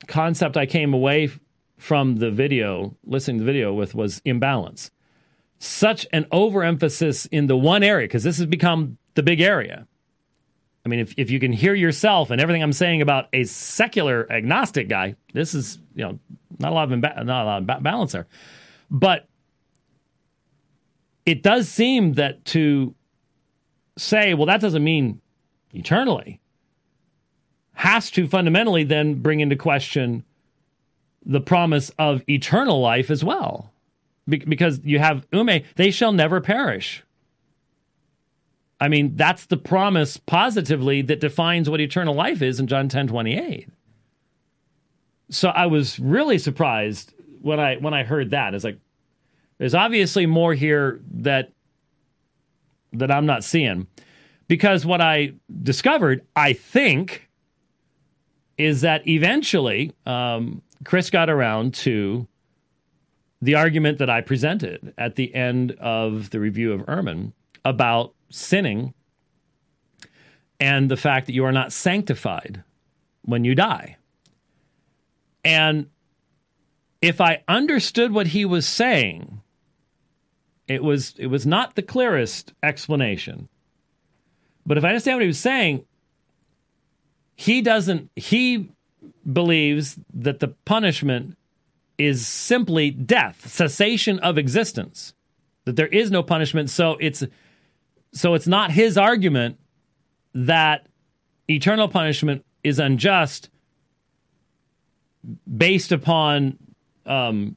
[0.06, 1.30] concept I came away
[1.76, 4.90] from the video, listening to the video with, was imbalance.
[5.58, 9.86] Such an overemphasis in the one area, because this has become the big area.
[10.84, 14.30] I mean, if, if you can hear yourself and everything I'm saying about a secular
[14.30, 16.18] agnostic guy, this is you know
[16.58, 18.26] not a lot of imba- not a lot of balance there,
[18.90, 19.26] but
[21.26, 22.94] it does seem that to
[23.96, 25.20] say, well, that doesn't mean
[25.72, 26.40] eternally,
[27.72, 30.24] has to fundamentally then bring into question
[31.24, 33.72] the promise of eternal life as well,
[34.28, 37.03] Be- because you have ume, they shall never perish.
[38.80, 43.08] I mean, that's the promise positively that defines what eternal life is in John 10
[43.08, 43.68] 28.
[45.30, 48.54] So I was really surprised when I when I heard that.
[48.54, 48.78] It's like
[49.58, 51.52] there's obviously more here that
[52.92, 53.86] that I'm not seeing.
[54.46, 57.28] Because what I discovered, I think,
[58.58, 62.28] is that eventually um, Chris got around to
[63.40, 67.32] the argument that I presented at the end of the review of Ehrman
[67.64, 68.94] about sinning
[70.60, 72.62] and the fact that you are not sanctified
[73.22, 73.96] when you die.
[75.44, 75.90] And
[77.02, 79.40] if I understood what he was saying,
[80.66, 83.48] it was it was not the clearest explanation.
[84.66, 85.84] But if I understand what he was saying,
[87.36, 88.70] he doesn't he
[89.30, 91.36] believes that the punishment
[91.98, 95.14] is simply death, cessation of existence.
[95.64, 97.24] That there is no punishment, so it's
[98.14, 99.58] so it's not his argument
[100.34, 100.86] that
[101.48, 103.50] eternal punishment is unjust
[105.56, 106.58] based upon
[107.06, 107.56] um,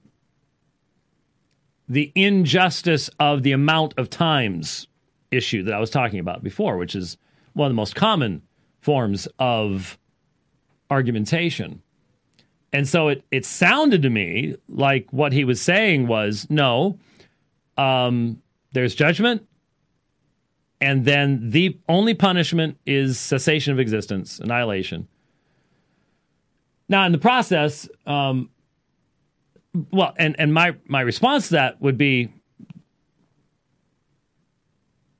[1.87, 4.87] the injustice of the amount of times
[5.31, 7.17] issue that I was talking about before, which is
[7.53, 8.41] one of the most common
[8.81, 9.97] forms of
[10.89, 11.81] argumentation.
[12.73, 16.97] And so it, it sounded to me like what he was saying was no,
[17.77, 18.41] um,
[18.71, 19.47] there's judgment,
[20.79, 25.07] and then the only punishment is cessation of existence, annihilation.
[26.89, 28.49] Now, in the process, um,
[29.91, 32.31] well, and and my my response to that would be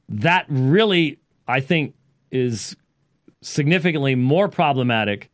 [0.10, 1.96] that really, I think,
[2.32, 2.76] is
[3.42, 5.30] significantly more problematic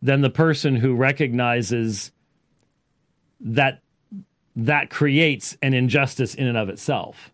[0.00, 2.12] than the person who recognizes
[3.40, 3.82] that
[4.54, 7.31] that creates an injustice in and of itself.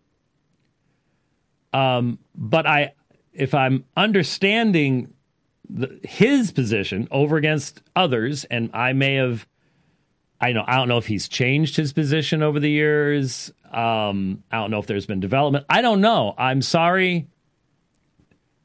[1.73, 2.93] Um, but I,
[3.33, 5.13] if I'm understanding
[5.69, 9.47] the, his position over against others, and I may have,
[10.41, 13.51] I know I don't know if he's changed his position over the years.
[13.71, 15.65] Um, I don't know if there's been development.
[15.69, 16.33] I don't know.
[16.37, 17.27] I'm sorry.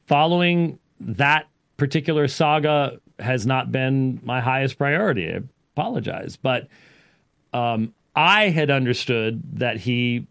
[0.07, 1.47] Following that
[1.77, 5.31] particular saga has not been my highest priority.
[5.31, 5.41] I
[5.73, 6.67] apologize, but
[7.53, 10.27] um, I had understood that he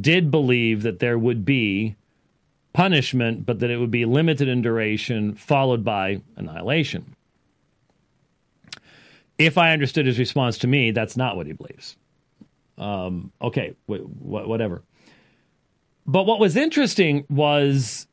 [0.00, 1.96] did believe that there would be
[2.74, 7.16] punishment, but that it would be limited in duration, followed by annihilation.
[9.38, 11.96] If I understood his response to me, that's not what he believes.
[12.76, 14.82] Um, okay, wh- wh- whatever.
[16.06, 18.06] But what was interesting was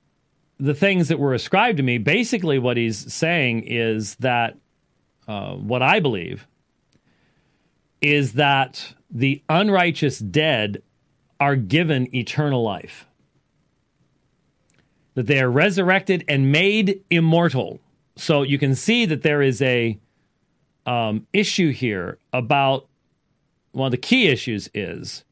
[0.60, 1.98] the things that were ascribed to me.
[1.98, 4.56] Basically, what he's saying is that
[5.28, 6.48] uh, what I believe
[8.02, 10.82] is that the unrighteous dead
[11.40, 13.08] are given eternal life,
[15.14, 17.80] that they are resurrected and made immortal.
[18.16, 19.98] So you can see that there is a
[20.86, 22.88] um, issue here about
[23.72, 25.24] one of the key issues is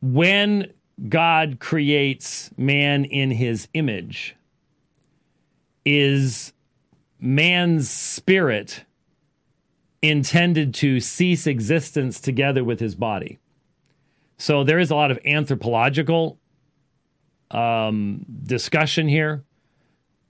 [0.00, 0.72] when
[1.08, 4.36] God creates man in his image,
[5.84, 6.52] is
[7.20, 8.84] man's spirit
[10.02, 13.38] intended to cease existence together with his body.
[14.38, 16.38] So there is a lot of anthropological
[17.50, 19.44] um, discussion here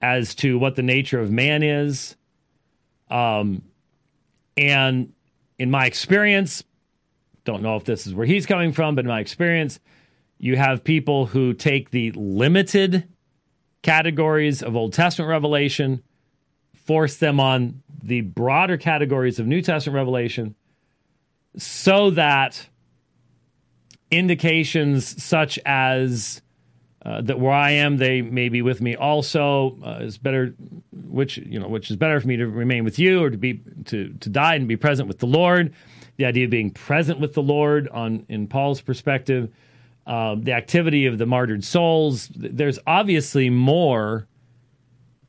[0.01, 2.15] as to what the nature of man is.
[3.09, 3.63] Um,
[4.55, 5.13] and
[5.57, 6.63] in my experience,
[7.43, 9.79] don't know if this is where he's coming from, but in my experience,
[10.37, 13.07] you have people who take the limited
[13.81, 16.03] categories of Old Testament revelation,
[16.75, 20.55] force them on the broader categories of New Testament revelation,
[21.57, 22.67] so that
[24.11, 26.41] indications such as
[27.07, 30.53] uh, that where I am, they may be with me also uh, is better.
[30.91, 33.61] Which you know, which is better for me to remain with you or to be
[33.85, 35.73] to to die and be present with the Lord.
[36.17, 39.49] The idea of being present with the Lord on in Paul's perspective
[40.07, 42.29] uh, the activity of the martyred souls.
[42.33, 44.27] There's obviously more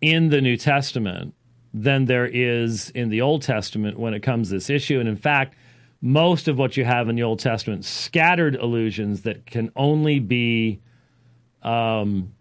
[0.01, 1.35] in the New Testament
[1.75, 5.01] than there is in the Old Testament when it comes to this issue.
[5.01, 5.57] And in fact,
[6.01, 10.81] most of what you have in the Old Testament scattered allusions that can only be
[11.69, 12.33] um,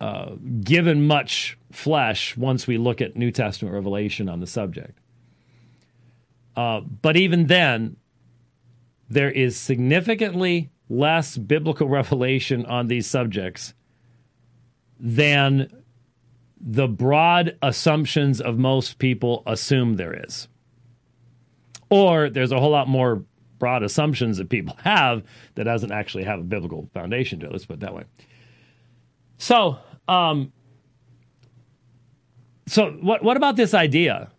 [0.00, 4.98] uh, given much flesh once we look at New Testament revelation on the subject.
[6.56, 7.96] Uh, but even then,
[9.08, 13.74] there is significantly less biblical revelation on these subjects
[15.00, 15.82] than
[16.60, 20.46] the broad assumptions of most people assume there is.
[21.90, 23.24] Or there's a whole lot more
[23.62, 25.22] broad assumptions that people have
[25.54, 27.52] that doesn't actually have a biblical foundation to it.
[27.52, 28.02] Let's put it that way.
[29.38, 30.52] So, um,
[32.66, 34.32] so what what about this idea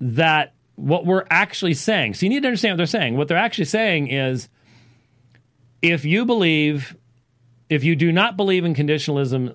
[0.00, 2.14] that what we're actually saying?
[2.14, 3.16] So you need to understand what they're saying.
[3.16, 4.48] What they're actually saying is
[5.80, 6.96] if you believe,
[7.68, 9.54] if you do not believe in conditionalism,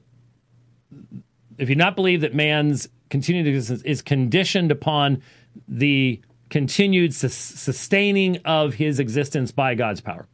[1.57, 5.21] if you do not believe that man's continued existence is conditioned upon
[5.67, 6.21] the
[6.55, 10.25] continued sustaining of his existence by God's power.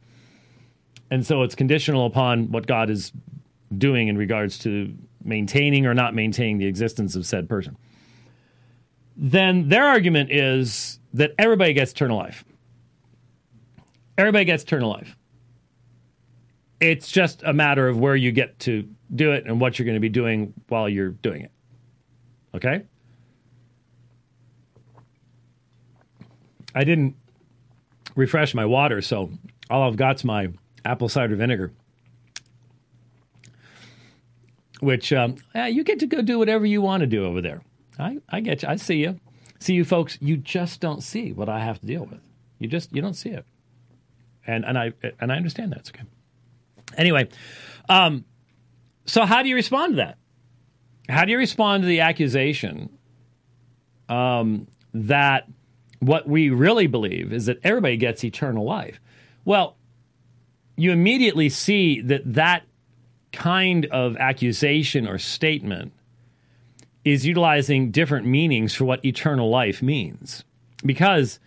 [1.10, 3.10] And so it's conditional upon what God is
[3.76, 7.76] doing in regards to maintaining or not maintaining the existence of said person.
[9.16, 12.44] Then their argument is that everybody gets eternal life.
[14.16, 15.16] Everybody gets eternal life.
[16.78, 19.96] It's just a matter of where you get to do it and what you're going
[19.96, 21.50] to be doing while you're doing it.
[22.54, 22.84] Okay?
[26.74, 27.16] I didn't
[28.14, 29.30] refresh my water, so
[29.70, 30.48] all I've got's my
[30.84, 31.72] apple cider vinegar.
[34.80, 37.62] Which um, yeah, you get to go do whatever you want to do over there.
[37.98, 38.68] I, I get you.
[38.68, 39.20] I see you.
[39.60, 40.18] See you folks.
[40.20, 42.20] You just don't see what I have to deal with.
[42.58, 43.44] You just you don't see it,
[44.46, 46.04] and and I and I understand that's okay.
[46.96, 47.28] Anyway,
[47.88, 48.24] um,
[49.06, 50.18] so how do you respond to that?
[51.08, 52.90] How do you respond to the accusation
[54.08, 55.48] um, that
[56.02, 59.00] what we really believe is that everybody gets eternal life?
[59.44, 59.76] Well,
[60.76, 62.64] you immediately see that that
[63.30, 65.92] kind of accusation or statement
[67.04, 70.42] is utilizing different meanings for what eternal life means.
[70.84, 71.38] Because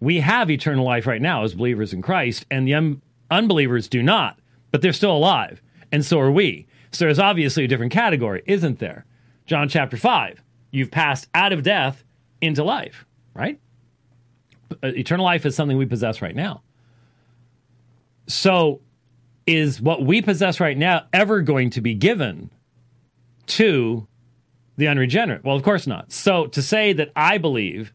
[0.00, 4.02] we have eternal life right now as believers in Christ, and the un- unbelievers do
[4.02, 4.38] not,
[4.70, 5.60] but they're still alive,
[5.92, 6.66] and so are we.
[6.90, 9.04] So there's obviously a different category, isn't there?
[9.44, 12.02] John chapter 5, you've passed out of death
[12.40, 13.60] into life, right?
[14.70, 16.62] Uh, eternal life is something we possess right now.
[18.26, 18.80] So,
[19.46, 22.50] is what we possess right now ever going to be given
[23.46, 24.06] to
[24.76, 25.44] the unregenerate?
[25.44, 26.12] Well, of course not.
[26.12, 27.92] So, to say that I believe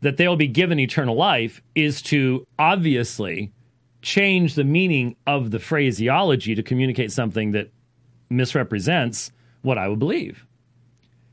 [0.00, 3.52] that they will be given eternal life is to obviously
[4.02, 7.70] change the meaning of the phraseology to communicate something that
[8.28, 9.32] misrepresents
[9.62, 10.46] what I would believe.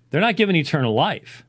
[0.10, 1.46] They're not given eternal life,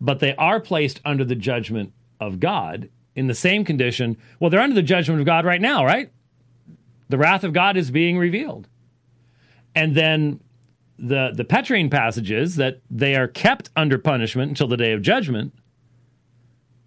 [0.00, 4.16] but they are placed under the judgment of God in the same condition.
[4.38, 6.10] Well, they're under the judgment of God right now, right?
[7.08, 8.68] The wrath of God is being revealed.
[9.74, 10.40] And then
[10.98, 15.52] the the Petrine passages that they are kept under punishment until the day of judgment.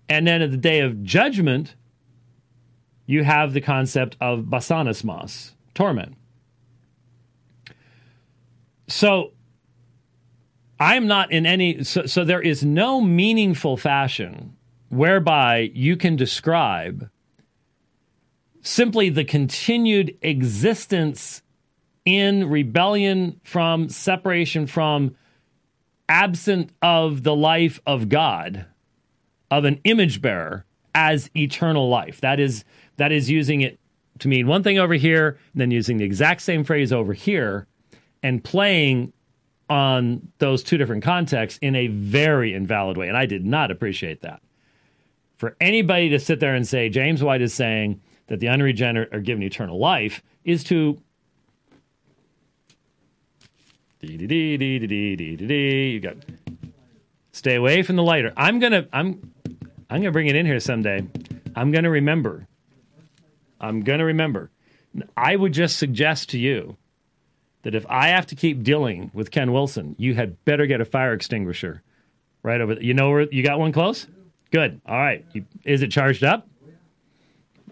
[0.07, 1.75] And then at the day of judgment,
[3.05, 6.15] you have the concept of basanismos, torment.
[8.88, 9.34] So
[10.80, 14.55] I'm not in any so, so there is no meaningful fashion
[14.89, 17.09] whereby you can describe
[18.61, 21.41] simply the continued existence
[22.05, 25.15] in rebellion from separation from
[26.07, 28.65] absent of the life of God
[29.51, 30.65] of an image bearer
[30.95, 32.19] as eternal life.
[32.21, 32.65] That is
[32.97, 33.79] that is using it
[34.19, 37.67] to mean one thing over here then using the exact same phrase over here
[38.21, 39.13] and playing
[39.69, 43.07] on those two different contexts in a very invalid way.
[43.07, 44.41] And I did not appreciate that
[45.39, 49.21] for anybody to sit there and say James White is saying that the unregenerate are
[49.21, 50.99] given eternal life is to
[55.87, 56.17] you got
[57.31, 58.33] stay away from the lighter.
[58.35, 59.33] I'm gonna I'm
[59.89, 61.07] I'm gonna bring it in here someday.
[61.55, 62.45] I'm gonna remember.
[63.61, 64.51] I'm gonna remember.
[65.15, 66.75] I would just suggest to you
[67.61, 70.85] that if I have to keep dealing with Ken Wilson, you had better get a
[70.85, 71.81] fire extinguisher
[72.43, 72.73] right over.
[72.73, 74.05] You know where you got one close?
[74.52, 74.82] Good.
[74.86, 75.26] All right.
[75.34, 76.47] You, is it charged up?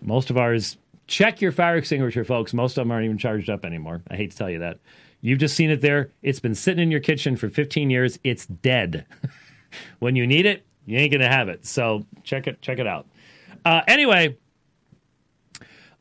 [0.02, 0.78] Most of ours.
[1.08, 2.54] Check your fire extinguisher, folks.
[2.54, 4.04] Most of them aren't even charged up anymore.
[4.10, 4.80] I hate to tell you that.
[5.22, 6.12] You've just seen it there.
[6.22, 8.20] It's been sitting in your kitchen for 15 years.
[8.24, 9.06] It's dead.
[10.00, 11.66] when you need it, you ain't gonna have it.
[11.66, 12.62] So check it.
[12.62, 13.08] Check it out.
[13.66, 14.38] Uh, anyway,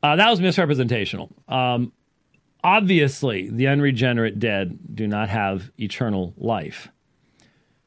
[0.03, 1.31] uh, that was misrepresentational.
[1.49, 1.93] Um,
[2.63, 6.89] obviously, the unregenerate dead do not have eternal life.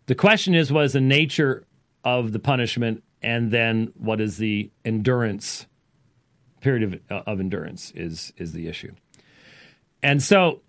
[0.07, 1.65] The question is, what is the nature
[2.03, 5.65] of the punishment, and then what is the endurance
[6.61, 8.93] period of, uh, of endurance is is the issue.
[10.01, 10.61] And so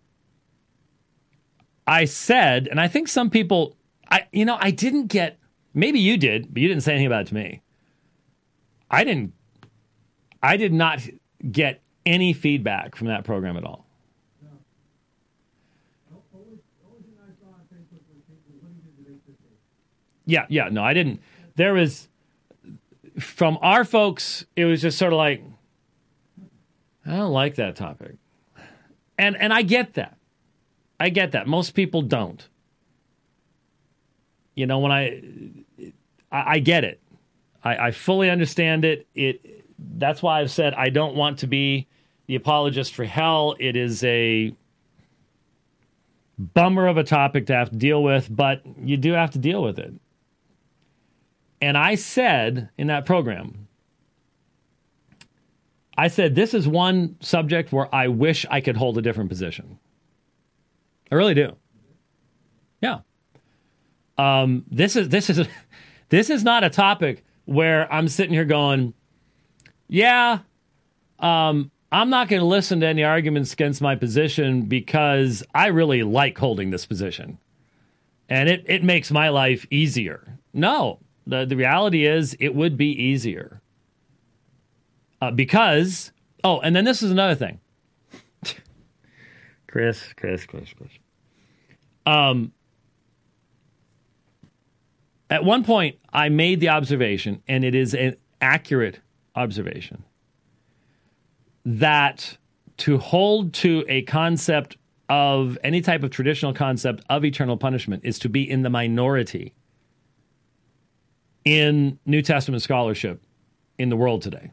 [1.87, 3.77] I said, and I think some people,
[4.11, 5.39] I you know, I didn't get.
[5.73, 7.63] Maybe you did, but you didn't say anything about it to me.
[8.91, 9.33] I didn't.
[10.43, 11.01] I did not
[11.51, 13.87] get any feedback from that program at all.
[20.31, 21.21] Yeah, yeah, no, I didn't.
[21.57, 22.09] There was
[23.19, 25.43] from our folks, it was just sort of like,
[27.05, 28.17] I don't like that topic.
[29.19, 30.17] And and I get that.
[30.99, 31.47] I get that.
[31.47, 32.47] Most people don't.
[34.55, 35.23] You know, when I
[36.31, 37.01] I, I get it.
[37.63, 39.07] I, I fully understand it.
[39.15, 41.87] It that's why I've said I don't want to be
[42.27, 43.57] the apologist for hell.
[43.59, 44.55] It is a
[46.39, 49.63] bummer of a topic to have to deal with, but you do have to deal
[49.63, 49.93] with it.
[51.61, 53.69] And I said in that program,
[55.97, 59.79] I said, this is one subject where I wish I could hold a different position.
[61.13, 61.57] I really do.
[62.81, 63.01] Yeah.
[64.17, 65.47] Um, this is this is
[66.09, 68.95] this is not a topic where I'm sitting here going,
[69.89, 70.39] yeah,
[71.19, 76.03] um, I'm not going to listen to any arguments against my position because I really
[76.03, 77.39] like holding this position,
[78.29, 80.39] and it it makes my life easier.
[80.53, 81.01] No,
[81.31, 83.61] the the reality is it would be easier
[85.21, 86.13] uh, because
[86.45, 87.61] oh, and then this is another thing.
[89.69, 90.91] Chris, Chris, Chris, Chris.
[92.07, 92.53] Um,
[95.29, 98.99] at one point, I made the observation, and it is an accurate
[99.37, 100.05] observation,
[101.65, 102.37] that
[102.79, 104.77] to hold to a concept
[105.09, 109.53] of any type of traditional concept of eternal punishment is to be in the minority
[111.45, 113.23] in New Testament scholarship
[113.79, 114.51] in the world today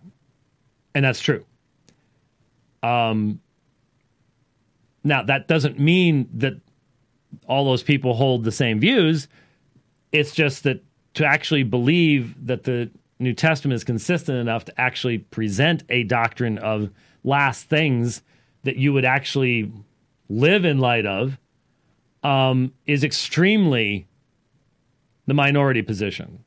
[0.98, 1.46] and that's true.
[2.82, 3.40] Um,
[5.04, 6.54] now that doesn't mean that
[7.48, 9.28] all those people hold the same views.
[10.12, 10.84] It's just that
[11.14, 16.58] to actually believe that the New Testament is consistent enough to actually present a doctrine
[16.58, 16.90] of
[17.24, 18.24] last things
[18.64, 19.72] that you would actually
[20.30, 21.38] live in light of
[22.24, 24.08] um, is extremely
[25.28, 26.44] the minority position.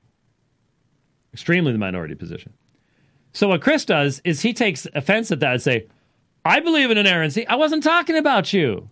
[1.33, 2.53] Extremely the minority position.
[3.33, 5.87] So what Chris does is he takes offense at that and say,
[6.45, 7.47] I believe in inerrancy.
[7.47, 8.89] I wasn't talking about you.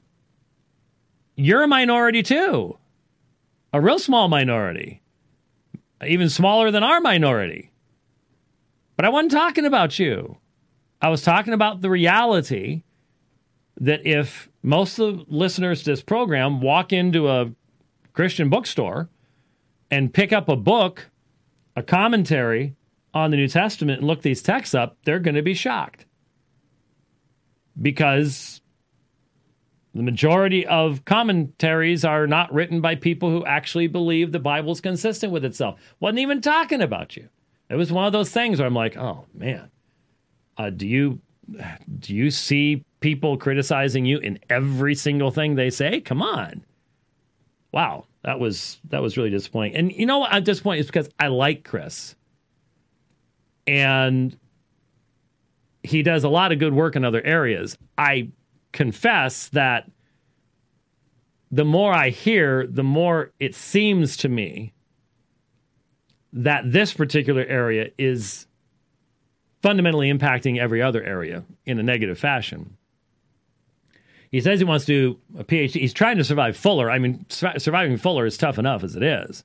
[1.35, 2.79] You're a minority too.
[3.73, 5.03] A real small minority.
[6.07, 7.73] Even smaller than our minority.
[8.97, 10.37] But I wasn't talking about you.
[11.01, 12.83] I was talking about the reality
[13.81, 17.53] that if most of the listeners to this program walk into a
[18.13, 19.09] Christian bookstore
[19.91, 21.09] and pick up a book,
[21.79, 22.75] a commentary
[23.15, 26.05] on the New Testament, and look these texts up, they're going to be shocked.
[27.81, 28.61] Because
[29.95, 35.33] the majority of commentaries are not written by people who actually believe the Bible's consistent
[35.33, 35.79] with itself.
[36.01, 37.29] Wasn't even talking about you.
[37.71, 39.71] It was one of those things where I'm like, oh man,
[40.57, 41.21] uh, do you
[41.99, 46.01] do you see people criticizing you in every single thing they say?
[46.01, 46.65] Come on.
[47.73, 49.77] Wow, that was that was really disappointing.
[49.77, 50.33] And you know what?
[50.33, 52.15] I'm disappointed is because I like Chris.
[53.67, 54.37] And
[55.83, 57.77] he does a lot of good work in other areas.
[57.97, 58.31] I
[58.73, 59.91] confess that
[61.51, 64.73] the more I hear, the more it seems to me
[66.33, 68.47] that this particular area is
[69.63, 72.78] fundamentally impacting every other area in a negative fashion.
[74.31, 75.81] He says he wants to do a PhD.
[75.81, 76.91] He's trying to survive Fuller.
[76.91, 79.45] I mean, surviving Fuller is tough enough as it is.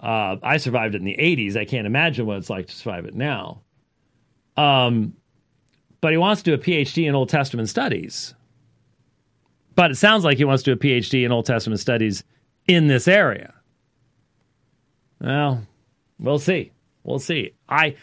[0.00, 1.56] Uh, I survived it in the 80s.
[1.56, 3.62] I can't imagine what it's like to survive it now.
[4.56, 5.14] Um,
[6.00, 8.34] but he wants to do a PhD in Old Testament studies.
[9.74, 12.24] But it sounds like he wants to do a PhD in Old Testament studies
[12.66, 13.54] in this area.
[15.20, 15.66] Well,
[16.18, 16.72] we'll see.
[17.02, 17.54] We'll see.
[17.68, 17.96] I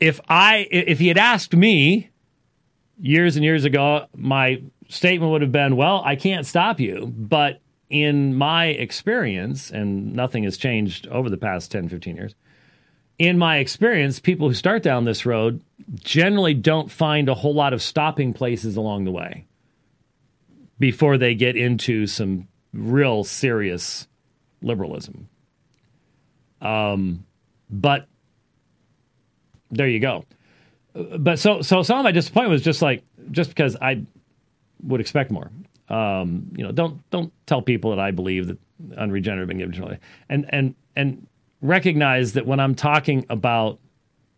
[0.00, 2.10] if I if he had asked me
[3.02, 7.60] years and years ago, my statement would have been, "Well, I can't stop you, but
[7.90, 12.34] in my experience, and nothing has changed over the past 10, 15 years,
[13.18, 15.62] in my experience, people who start down this road
[15.96, 19.46] generally don't find a whole lot of stopping places along the way
[20.78, 24.08] before they get into some real serious
[24.62, 25.28] liberalism.
[26.60, 27.26] Um,
[27.70, 28.08] but
[29.70, 30.24] there you go.
[30.94, 34.04] But so so some of my disappointment was just like just because I
[34.82, 35.50] would expect more.
[35.88, 38.58] Um, you know, don't don't tell people that I believe that
[38.96, 41.26] unregenerate been given and and and
[41.60, 43.78] recognize that when I'm talking about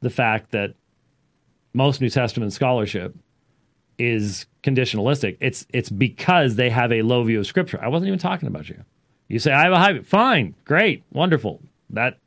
[0.01, 0.75] the fact that
[1.73, 3.17] most New Testament scholarship
[3.99, 7.81] is conditionalistic, it's it's because they have a low view of Scripture.
[7.83, 8.85] I wasn't even talking about you.
[9.29, 10.03] You say, I have a high, view.
[10.03, 11.61] fine, great, wonderful.
[11.91, 12.19] That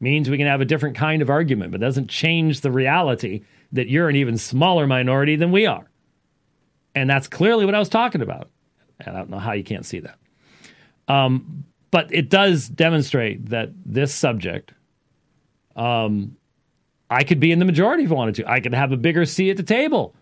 [0.00, 3.42] means we can have a different kind of argument, but doesn't change the reality
[3.72, 5.90] that you're an even smaller minority than we are.
[6.94, 8.50] And that's clearly what I was talking about.
[9.00, 10.18] And I don't know how you can't see that.
[11.08, 14.72] Um, but it does demonstrate that this subject,
[15.76, 16.36] um,
[17.10, 18.50] I could be in the majority if I wanted to.
[18.50, 20.14] I could have a bigger seat at the table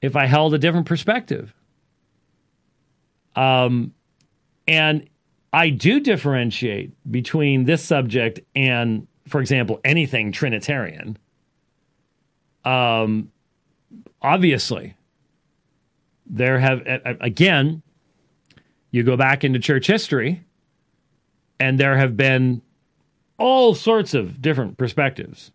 [0.00, 1.54] if I held a different perspective.
[3.36, 3.92] Um,
[4.66, 5.08] and
[5.52, 11.18] I do differentiate between this subject and, for example, anything Trinitarian.
[12.64, 13.30] Um,
[14.20, 14.94] obviously,
[16.26, 16.82] there have,
[17.20, 17.82] again,
[18.90, 20.44] you go back into church history,
[21.58, 22.62] and there have been
[23.38, 25.52] all sorts of different perspectives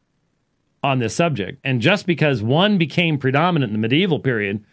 [0.83, 1.59] on this subject.
[1.63, 4.63] And just because one became predominant in the medieval period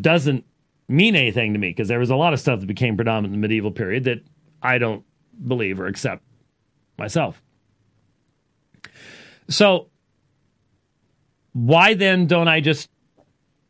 [0.00, 0.44] doesn't
[0.88, 3.40] mean anything to me because there was a lot of stuff that became predominant in
[3.40, 4.22] the medieval period that
[4.62, 5.04] I don't
[5.46, 6.22] believe or accept
[6.98, 7.42] myself.
[9.48, 9.88] So,
[11.54, 12.90] why then don't I just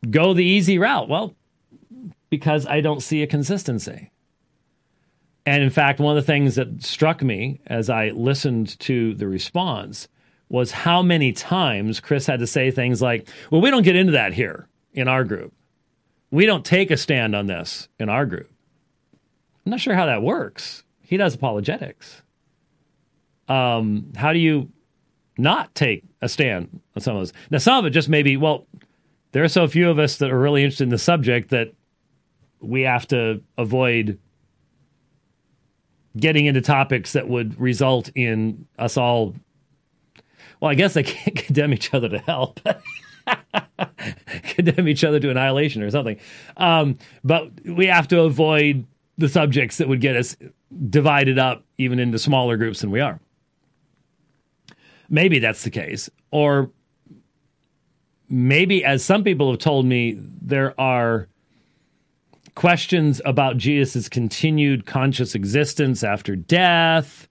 [0.09, 1.07] go the easy route?
[1.07, 1.33] Well,
[2.29, 4.11] because I don't see a consistency.
[5.45, 9.27] And in fact, one of the things that struck me as I listened to the
[9.27, 10.09] response
[10.49, 14.11] was how many times Chris had to say things like, Well, we don't get into
[14.11, 15.53] that here in our group.
[16.29, 18.51] We don't take a stand on this in our group.
[19.65, 22.21] I'm not sure how that works he does apologetics.
[23.47, 24.71] Um, how do you
[25.37, 27.33] not take a stand on some of those?
[27.51, 28.65] Now, some of it just maybe, well,
[29.31, 31.73] there are so few of us that are really interested in the subject that
[32.61, 34.17] we have to avoid
[36.17, 39.35] getting into topics that would result in us all.
[40.59, 42.55] Well, I guess they can't condemn each other to hell.
[44.43, 46.17] condemn each other to annihilation or something.
[46.57, 48.85] Um, but we have to avoid
[49.17, 50.35] the subjects that would get us
[50.89, 53.19] divided up even into smaller groups than we are.
[55.09, 56.09] Maybe that's the case.
[56.31, 56.71] Or
[58.29, 61.27] maybe, as some people have told me, there are
[62.55, 67.27] questions about Jesus' continued conscious existence after death,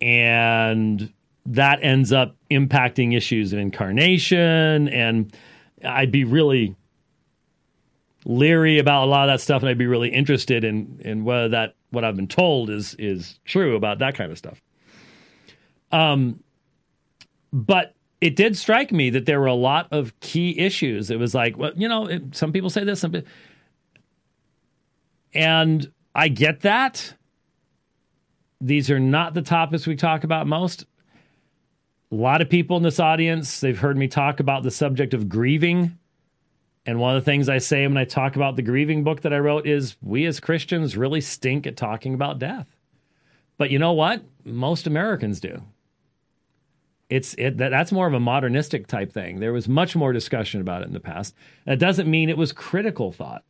[0.00, 1.12] and
[1.46, 4.88] that ends up impacting issues of incarnation.
[4.88, 5.32] And
[5.84, 6.74] I'd be really
[8.24, 11.48] leery about a lot of that stuff, and I'd be really interested in in whether
[11.50, 14.60] that what I've been told is is true about that kind of stuff.
[15.92, 16.42] Um,
[17.52, 21.10] but it did strike me that there were a lot of key issues.
[21.10, 23.14] It was like, well, you know, it, some people say this, some,
[25.34, 27.14] and I get that.
[28.60, 30.86] These are not the topics we talk about most.
[32.10, 35.28] A lot of people in this audience, they've heard me talk about the subject of
[35.28, 35.98] grieving.
[36.86, 39.34] And one of the things I say when I talk about the grieving book that
[39.34, 42.68] I wrote is we as Christians really stink at talking about death.
[43.58, 44.22] But you know what?
[44.44, 45.62] Most Americans do.
[47.08, 49.38] It's it that, that's more of a modernistic type thing.
[49.38, 51.34] There was much more discussion about it in the past.
[51.64, 53.44] That doesn't mean it was critical thought.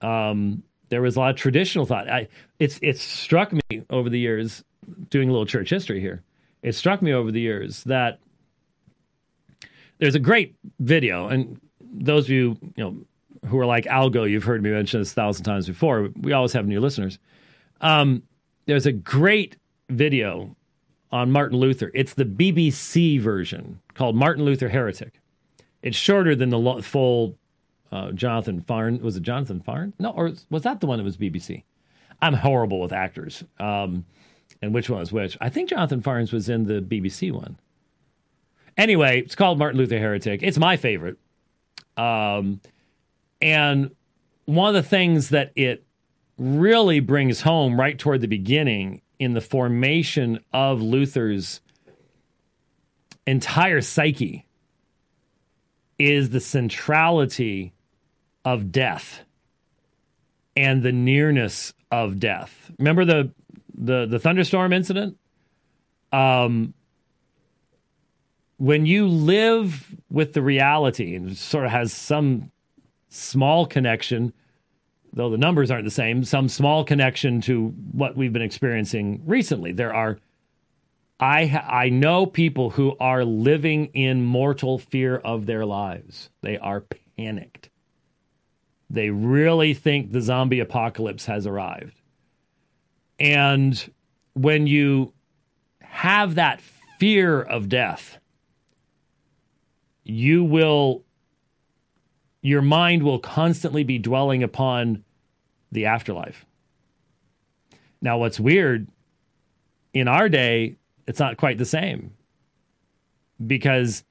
[0.00, 2.08] Um, there was a lot of traditional thought.
[2.08, 4.64] I, it's it's struck me over the years
[5.10, 6.22] doing a little church history here.
[6.62, 8.18] It struck me over the years that
[9.98, 12.96] there's a great video, and those of you you know
[13.46, 16.08] who are like Algo, you've heard me mention this a thousand times before.
[16.20, 17.18] We always have new listeners.
[17.80, 18.22] Um,
[18.66, 19.56] there's a great
[19.90, 20.56] video
[21.10, 21.90] on Martin Luther.
[21.94, 25.20] It's the BBC version called Martin Luther Heretic.
[25.82, 27.38] It's shorter than the full
[27.90, 29.00] uh, Jonathan Farn.
[29.00, 29.94] Was it Jonathan Farn?
[29.98, 31.62] No, or was that the one that was BBC?
[32.20, 33.44] I'm horrible with actors.
[33.58, 34.04] Um,
[34.60, 35.38] and which one was which?
[35.40, 37.58] I think Jonathan Farnes was in the BBC one.
[38.76, 40.42] Anyway, it's called Martin Luther Heretic.
[40.42, 41.16] It's my favorite.
[41.96, 42.60] Um,
[43.40, 43.90] and
[44.44, 45.84] one of the things that it
[46.38, 51.60] really brings home right toward the beginning in the formation of Luther's
[53.26, 54.46] entire psyche
[55.98, 57.72] is the centrality
[58.44, 59.24] of death
[60.56, 62.70] and the nearness of death.
[62.78, 63.32] Remember the
[63.74, 65.16] the the thunderstorm incident?
[66.12, 66.74] Um
[68.56, 72.50] when you live with the reality and sort of has some
[73.08, 74.32] small connection
[75.18, 79.72] though the numbers aren't the same, some small connection to what we've been experiencing recently.
[79.72, 80.20] There are,
[81.18, 86.30] I I know people who are living in mortal fear of their lives.
[86.42, 86.84] They are
[87.16, 87.68] panicked.
[88.88, 92.00] They really think the zombie apocalypse has arrived.
[93.18, 93.92] And
[94.34, 95.12] when you
[95.80, 96.60] have that
[97.00, 98.18] fear of death,
[100.04, 101.02] you will
[102.40, 105.02] your mind will constantly be dwelling upon
[105.72, 106.44] the afterlife.
[108.00, 108.88] Now, what's weird
[109.92, 112.12] in our day, it's not quite the same
[113.44, 114.04] because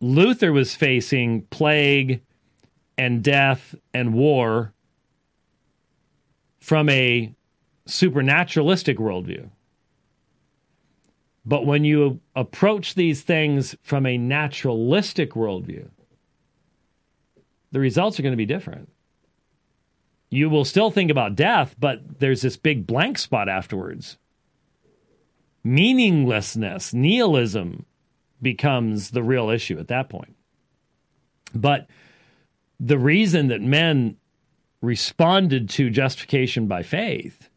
[0.00, 2.22] Luther was facing plague
[2.98, 4.72] and death and war
[6.60, 7.32] from a
[7.86, 9.48] supernaturalistic worldview.
[11.44, 15.88] But when you approach these things from a naturalistic worldview,
[17.70, 18.90] the results are going to be different.
[20.28, 24.18] You will still think about death, but there's this big blank spot afterwards.
[25.62, 27.86] Meaninglessness, nihilism
[28.42, 30.36] becomes the real issue at that point.
[31.54, 31.88] But
[32.78, 34.16] the reason that men
[34.80, 37.48] responded to justification by faith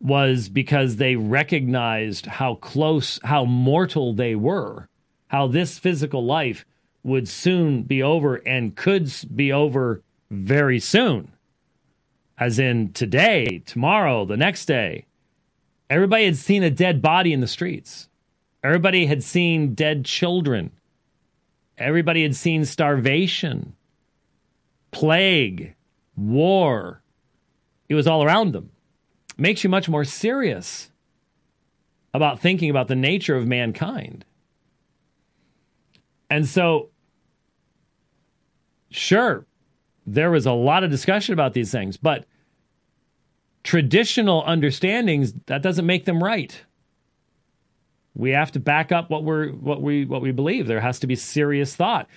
[0.00, 4.88] was because they recognized how close, how mortal they were,
[5.28, 6.64] how this physical life
[7.02, 11.32] would soon be over and could be over very soon,
[12.38, 15.06] as in today, tomorrow, the next day.
[15.88, 18.08] Everybody had seen a dead body in the streets.
[18.62, 20.70] Everybody had seen dead children.
[21.76, 23.74] Everybody had seen starvation,
[24.90, 25.74] plague,
[26.16, 27.02] war.
[27.88, 28.70] It was all around them.
[29.36, 30.90] Makes you much more serious
[32.12, 34.24] about thinking about the nature of mankind.
[36.28, 36.90] And so,
[38.90, 39.46] sure,
[40.06, 42.26] there was a lot of discussion about these things, but
[43.62, 46.64] traditional understandings that doesn't make them right.
[48.14, 50.66] We have to back up what we're what we what we believe.
[50.66, 52.08] There has to be serious thought.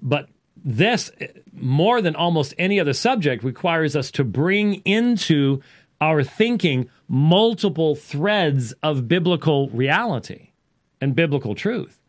[0.00, 0.28] But
[0.64, 1.10] this
[1.52, 5.60] more than almost any other subject requires us to bring into
[6.00, 10.50] our thinking multiple threads of biblical reality
[11.00, 12.00] and biblical truth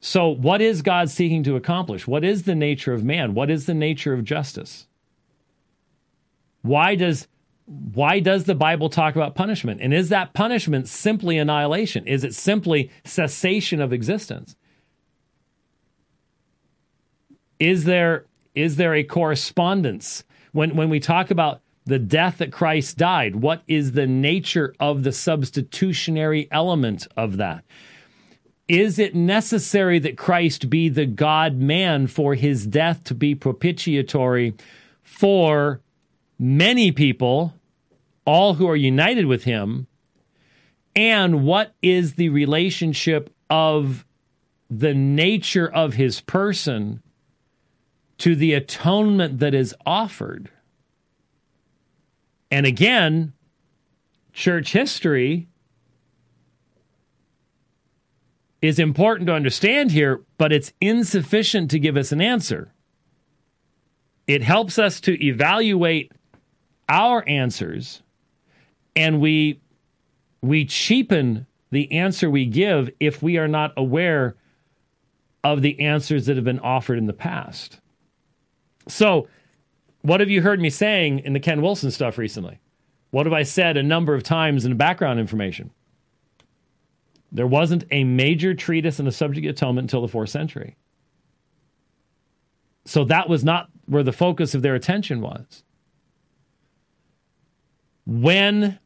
[0.00, 2.06] So, what is God seeking to accomplish?
[2.06, 3.34] What is the nature of man?
[3.34, 4.86] What is the nature of justice?
[6.62, 7.26] Why does
[7.66, 9.82] why does the Bible talk about punishment?
[9.82, 12.06] And is that punishment simply annihilation?
[12.06, 14.56] Is it simply cessation of existence?
[17.58, 18.24] Is there
[18.54, 23.36] is there a correspondence when when we talk about the death that Christ died?
[23.36, 27.64] What is the nature of the substitutionary element of that?
[28.68, 34.54] Is it necessary that Christ be the God man for his death to be propitiatory
[35.02, 35.80] for
[36.38, 37.54] many people,
[38.26, 39.86] all who are united with him?
[40.94, 44.04] And what is the relationship of
[44.68, 47.02] the nature of his person
[48.18, 50.50] to the atonement that is offered?
[52.50, 53.32] And again,
[54.32, 55.47] church history
[58.60, 62.72] is important to understand here, but it's insufficient to give us an answer.
[64.26, 66.12] It helps us to evaluate
[66.88, 68.02] our answers,
[68.96, 69.60] and we
[70.42, 74.36] we cheapen the answer we give if we are not aware
[75.44, 77.80] of the answers that have been offered in the past.
[78.88, 79.28] So,
[80.02, 82.58] what have you heard me saying in the Ken Wilson stuff recently?
[83.10, 85.70] What have I said a number of times in the background information?
[87.30, 90.76] There wasn't a major treatise on the subject of atonement until the fourth century.
[92.84, 95.62] So that was not where the focus of their attention was.
[98.06, 98.78] When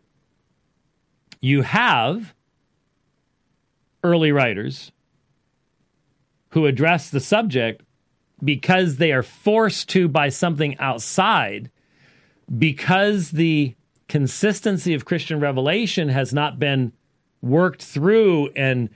[1.40, 2.34] you have
[4.02, 4.90] early writers
[6.50, 7.82] who address the subject
[8.42, 11.70] because they are forced to by something outside,
[12.58, 13.74] because the
[14.08, 16.92] consistency of Christian revelation has not been
[17.42, 18.88] worked through and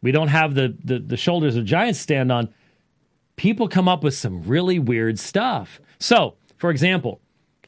[0.00, 2.48] we don't have the, the, the shoulders of giants stand on,
[3.36, 5.80] people come up with some really weird stuff.
[5.98, 7.20] So, for example,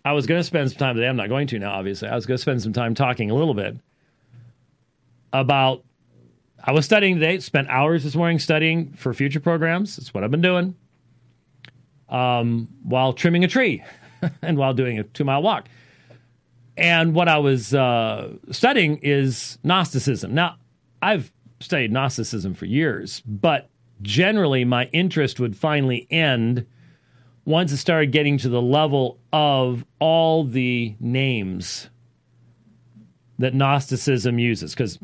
[0.04, 1.08] I was going to spend some time today.
[1.08, 2.08] I'm not going to now, obviously.
[2.08, 3.76] I was going to spend some time talking a little bit
[5.32, 5.84] about.
[6.62, 9.96] I was studying today, spent hours this morning studying for future programs.
[9.96, 10.74] That's what I've been doing
[12.10, 13.82] um, while trimming a tree
[14.42, 15.68] and while doing a two mile walk.
[16.80, 20.32] And what I was uh, studying is Gnosticism.
[20.32, 20.56] Now,
[21.02, 23.68] I've studied Gnosticism for years, but
[24.00, 26.66] generally my interest would finally end
[27.44, 31.90] once it started getting to the level of all the names
[33.38, 34.98] that Gnosticism uses, because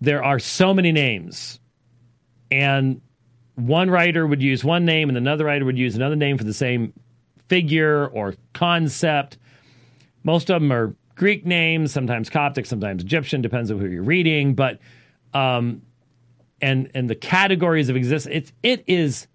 [0.00, 1.58] there are so many names.
[2.52, 3.00] And
[3.56, 6.54] one writer would use one name and another writer would use another name for the
[6.54, 6.92] same
[7.48, 9.38] figure or concept.
[10.24, 14.54] Most of them are Greek names, sometimes Coptic, sometimes Egyptian, depends on who you're reading.
[14.54, 14.78] But
[15.34, 15.82] um,
[16.60, 19.26] and and the categories of existence, it's it is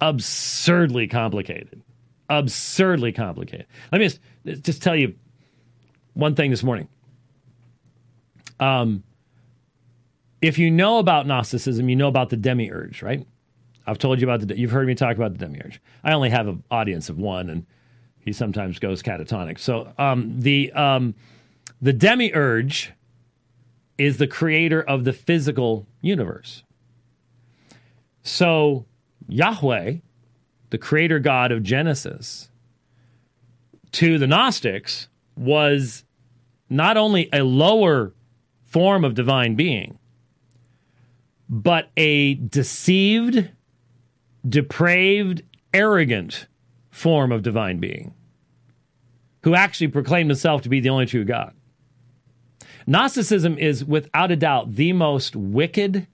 [0.00, 1.82] absurdly complicated,
[2.28, 3.66] absurdly complicated.
[3.90, 5.14] Let me just just tell you
[6.14, 6.88] one thing this morning.
[8.60, 9.04] Um,
[10.40, 13.26] if you know about Gnosticism, you know about the demiurge, right?
[13.86, 14.58] I've told you about the.
[14.58, 15.80] You've heard me talk about the demiurge.
[16.04, 17.66] I only have an audience of one, and
[18.20, 19.58] he sometimes goes catatonic.
[19.58, 21.14] So um, the um,
[21.80, 22.92] the demiurge
[23.96, 26.62] is the creator of the physical universe.
[28.22, 28.86] So
[29.28, 29.96] Yahweh,
[30.70, 32.50] the creator God of Genesis,
[33.92, 36.04] to the Gnostics was
[36.68, 38.12] not only a lower
[38.66, 39.98] form of divine being,
[41.48, 43.50] but a deceived,
[44.46, 45.42] depraved,
[45.72, 46.46] arrogant
[46.98, 48.14] form of divine being
[49.44, 51.54] who actually proclaimed himself to be the only true God.
[52.86, 56.06] Gnosticism is without a doubt the most wicked,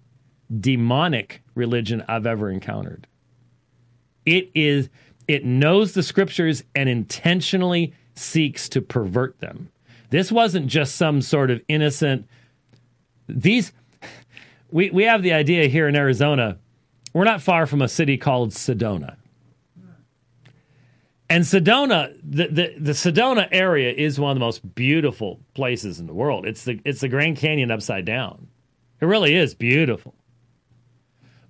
[0.60, 3.06] demonic religion I've ever encountered.
[4.26, 4.88] It is
[5.26, 9.70] it knows the scriptures and intentionally seeks to pervert them.
[10.10, 12.28] This wasn't just some sort of innocent
[13.26, 13.72] these
[14.70, 16.58] we we have the idea here in Arizona.
[17.12, 19.16] We're not far from a city called Sedona.
[21.34, 26.06] And Sedona, the, the, the Sedona area is one of the most beautiful places in
[26.06, 26.46] the world.
[26.46, 28.46] It's the it's the Grand Canyon upside down.
[29.00, 30.14] It really is beautiful.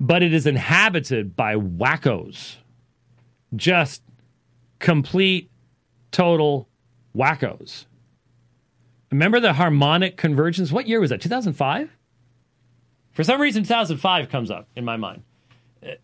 [0.01, 2.57] But it is inhabited by wackos.
[3.55, 4.03] Just
[4.79, 5.51] complete
[6.13, 6.67] total
[7.15, 7.85] wackos.
[9.11, 10.73] Remember the harmonic convergence?
[10.73, 11.21] What year was that?
[11.21, 11.91] 2005?
[13.13, 15.25] For some reason 2005 comes up in my mind.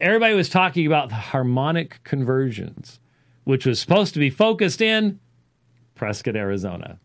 [0.02, 3.00] Everybody was talking about the harmonic convergence
[3.44, 5.18] which was supposed to be focused in
[5.94, 6.98] Prescott, Arizona.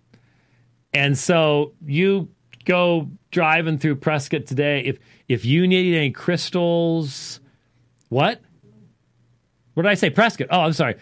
[0.93, 2.29] And so you
[2.65, 7.39] go driving through Prescott today, if if you need any crystals,
[8.09, 8.41] what?
[9.73, 10.09] What did I say?
[10.09, 10.47] Prescott.
[10.51, 10.95] Oh, I'm sorry.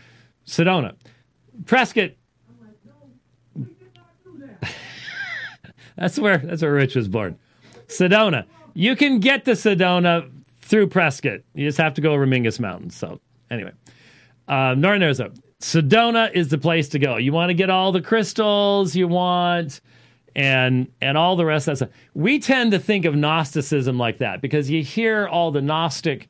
[0.48, 0.96] Sedona.
[1.66, 2.12] Prescott.
[5.96, 7.38] that's where that's where Rich was born.
[7.88, 8.46] Sedona.
[8.74, 10.30] You can get to Sedona
[10.62, 11.42] through Prescott.
[11.54, 12.96] You just have to go over Mingus Mountains.
[12.96, 13.20] So
[13.52, 13.72] anyway,
[14.48, 15.32] um, Northern Arizona.
[15.60, 17.18] Sedona is the place to go.
[17.18, 19.80] You want to get all the crystals you want
[20.36, 21.98] and and all the rest of that stuff.
[22.14, 26.30] We tend to think of Gnosticism like that because you hear all the Gnostic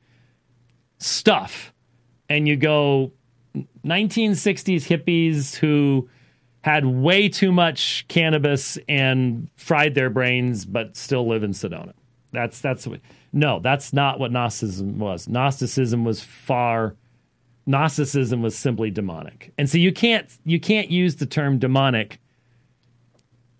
[0.99, 1.74] stuff
[2.30, 3.11] and you go
[3.86, 6.09] 1960s hippies who
[6.61, 11.93] had way too much cannabis and fried their brains but still live in Sedona.
[12.32, 13.01] That's that's what,
[13.32, 15.28] no, that's not what Gnosticism was.
[15.28, 16.95] Gnosticism was far
[17.66, 19.53] Gnosticism was simply demonic.
[19.57, 22.20] And so you can't you can't use the term demonic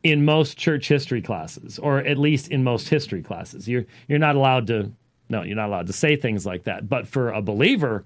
[0.04, 3.68] in most church history classes or at least in most history classes.
[3.68, 4.92] You're you're not allowed to
[5.30, 6.90] no, you're not allowed to say things like that.
[6.90, 8.04] But for a believer,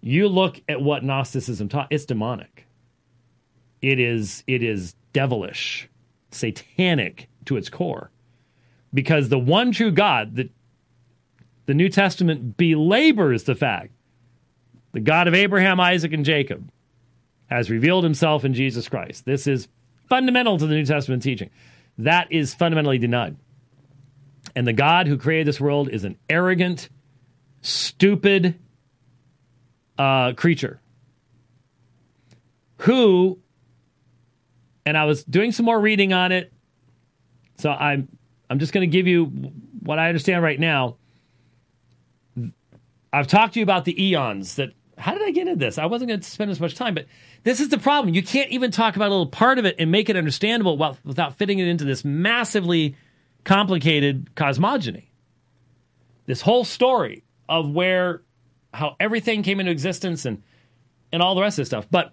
[0.00, 2.66] you look at what Gnosticism taught, it's demonic.
[3.80, 5.88] It is it is devilish,
[6.30, 8.10] satanic to its core.
[8.92, 10.50] Because the one true God that
[11.66, 13.92] the New Testament belabors the fact
[14.92, 16.70] the God of Abraham, Isaac, and Jacob
[17.46, 19.24] has revealed himself in Jesus Christ.
[19.24, 19.68] This is
[20.08, 21.50] fundamental to the New Testament teaching.
[21.98, 23.36] That is fundamentally denied.
[24.54, 26.88] And the God who created this world is an arrogant,
[27.60, 28.58] stupid
[29.98, 30.80] uh, creature
[32.78, 33.38] who,
[34.86, 36.52] and I was doing some more reading on it,
[37.58, 38.08] so I'm
[38.48, 39.24] I'm just going to give you
[39.80, 40.96] what I understand right now.
[43.12, 44.70] I've talked to you about the eons that.
[44.98, 45.78] How did I get into this?
[45.78, 47.06] I wasn't going to spend as much time, but
[47.44, 48.14] this is the problem.
[48.14, 51.36] You can't even talk about a little part of it and make it understandable without
[51.36, 52.96] fitting it into this massively
[53.44, 55.10] complicated cosmogony.
[56.26, 58.22] This whole story of where,
[58.74, 60.42] how everything came into existence and
[61.10, 61.86] and all the rest of this stuff.
[61.90, 62.12] But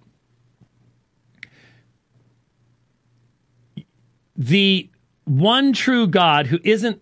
[4.38, 4.90] the
[5.26, 7.02] one true God who isn't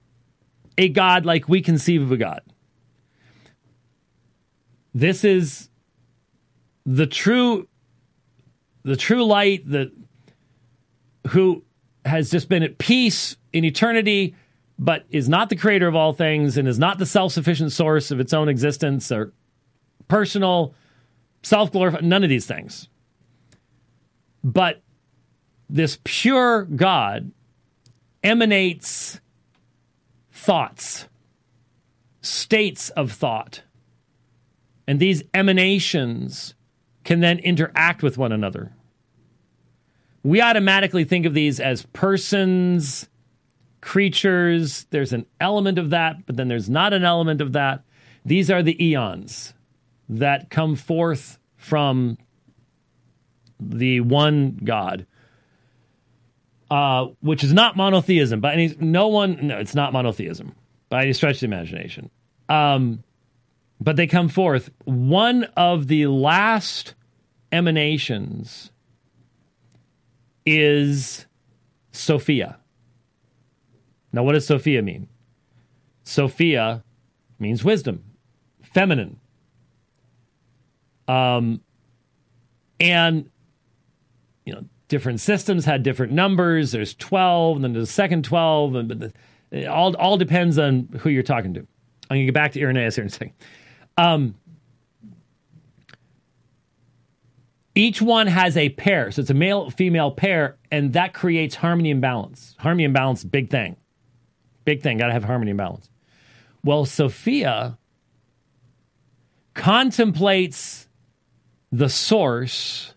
[0.78, 2.42] a God like we conceive of a God.
[4.94, 5.70] This is
[6.86, 7.68] the true
[8.84, 9.92] the true light that
[11.30, 11.64] who
[12.06, 14.36] has just been at peace in eternity
[14.78, 18.20] but is not the creator of all things and is not the self-sufficient source of
[18.20, 19.32] its own existence or
[20.08, 20.74] personal
[21.44, 22.90] self-glorifying none of these things.
[24.44, 24.82] But
[25.70, 27.32] this pure god
[28.24, 29.22] emanates
[30.32, 31.08] thoughts
[32.22, 33.62] states of thought.
[34.88, 36.56] And these emanations
[37.04, 38.72] can then interact with one another.
[40.24, 43.10] We automatically think of these as persons,
[43.82, 44.86] creatures.
[44.90, 47.84] There's an element of that, but then there's not an element of that.
[48.26, 49.54] These are the eons
[50.08, 52.18] that come forth from
[53.60, 55.06] the one God,
[56.72, 58.40] uh, which is not monotheism.
[58.40, 60.56] But no one, no, it's not monotheism
[60.90, 62.10] by any stretch of the imagination.
[62.48, 63.04] Um,
[63.84, 64.70] but they come forth.
[64.86, 66.96] One of the last
[67.52, 68.72] emanations
[70.46, 71.26] is
[71.92, 72.58] Sophia.
[74.14, 75.10] Now, what does Sophia mean?
[76.04, 76.84] Sophia
[77.40, 78.04] means wisdom,
[78.62, 79.20] feminine.
[81.08, 81.62] Um,
[82.80, 83.30] and,
[84.46, 86.72] you know, different systems had different numbers.
[86.72, 89.14] There's 12, and then there's a second 12, and
[89.68, 91.68] all, all depends on who you're talking to.
[92.10, 93.34] I'm to get back to Irenaeus here in a second.
[93.98, 94.36] Um,
[97.76, 99.12] each one has a pair.
[99.12, 102.56] So it's a male female pair, and that creates harmony and balance.
[102.60, 103.76] Harmony and balance, big thing.
[104.66, 104.98] Big thing.
[104.98, 105.90] Got to have harmony and balance.
[106.64, 107.78] Well, Sophia
[109.54, 110.88] contemplates
[111.72, 112.94] the source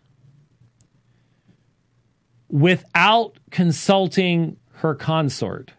[2.49, 5.73] without consulting her consort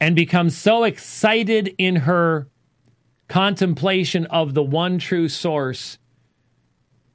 [0.00, 2.48] and becomes so excited in her
[3.28, 5.98] contemplation of the one true source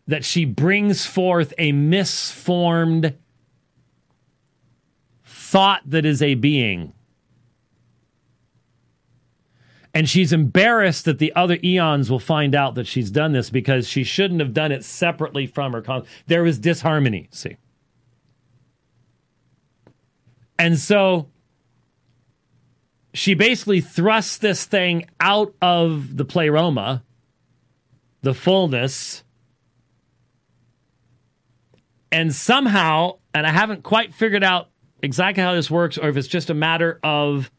[0.07, 3.15] that she brings forth a misformed
[5.23, 6.93] thought that is a being.
[9.93, 13.87] And she's embarrassed that the other eons will find out that she's done this because
[13.87, 15.81] she shouldn't have done it separately from her.
[15.81, 17.57] Con- there was disharmony, see.
[20.57, 21.27] And so
[23.13, 27.03] she basically thrusts this thing out of the pleroma,
[28.21, 29.23] the fullness,
[32.11, 34.69] and somehow, and I haven't quite figured out
[35.01, 37.49] exactly how this works or if it's just a matter of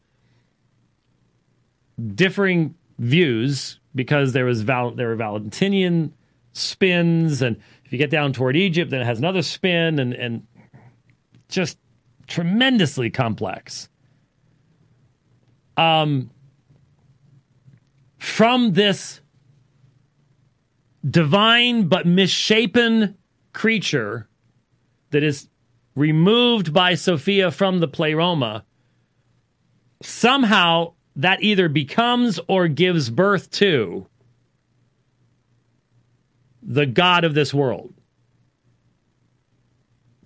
[2.15, 6.13] differing views because there was Val- there were Valentinian
[6.53, 10.47] spins, and if you get down toward Egypt, then it has another spin, and and
[11.49, 11.77] just
[12.27, 13.89] tremendously complex.
[15.75, 16.29] Um,
[18.17, 19.21] from this
[21.07, 23.17] divine but misshapen
[23.51, 24.27] creature
[25.11, 25.49] that is
[25.95, 28.65] removed by Sophia from the pleroma,
[30.01, 34.07] somehow that either becomes or gives birth to
[36.61, 37.93] the God of this world,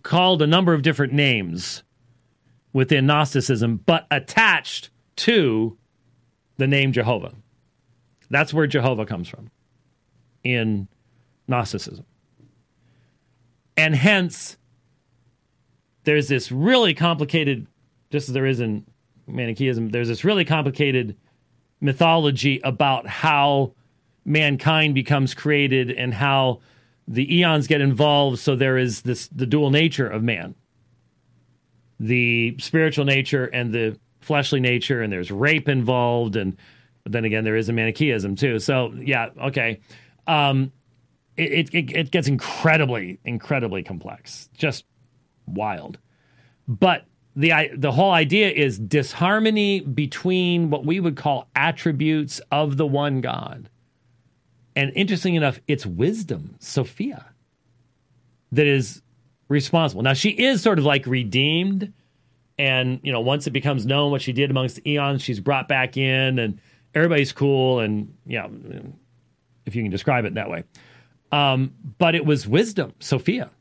[0.03, 1.83] called a number of different names
[2.71, 5.77] within Gnosticism, but attached to
[6.57, 7.33] the name Jehovah.
[8.29, 9.49] That's where Jehovah comes from
[10.43, 10.87] in
[11.47, 12.05] Gnosticism.
[13.75, 14.57] And hence,
[16.03, 17.67] there's this really complicated,
[18.11, 18.85] just as there is in
[19.27, 21.15] Manichaeism, there's this really complicated
[21.79, 23.73] mythology about how
[24.25, 26.59] mankind becomes created and how
[27.07, 28.39] the eons get involved.
[28.39, 30.55] So there is this the dual nature of man,
[31.99, 36.57] the spiritual nature and the fleshly nature, and there's rape involved, and
[37.05, 38.59] then again there is a Manichaeism too.
[38.59, 39.79] So yeah, okay.
[40.27, 40.71] Um,
[41.37, 44.85] it, it, it gets incredibly, incredibly complex, just
[45.45, 45.97] wild.
[46.67, 47.05] But
[47.35, 53.21] the the whole idea is disharmony between what we would call attributes of the one
[53.21, 53.69] God.
[54.75, 57.25] And interesting enough, it's wisdom, Sophia,
[58.51, 59.01] that is
[59.47, 60.03] responsible.
[60.03, 61.93] Now she is sort of like redeemed,
[62.57, 65.97] and you know once it becomes known what she did amongst eons, she's brought back
[65.97, 66.59] in, and
[66.93, 68.47] everybody's cool, and yeah,
[69.65, 70.63] if you can describe it that way.
[71.31, 73.51] Um, but it was wisdom, Sophia,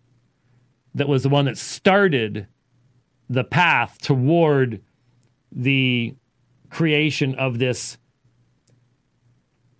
[0.94, 2.46] that was the one that started
[3.28, 4.80] the path toward
[5.50, 6.14] the
[6.70, 7.98] creation of this.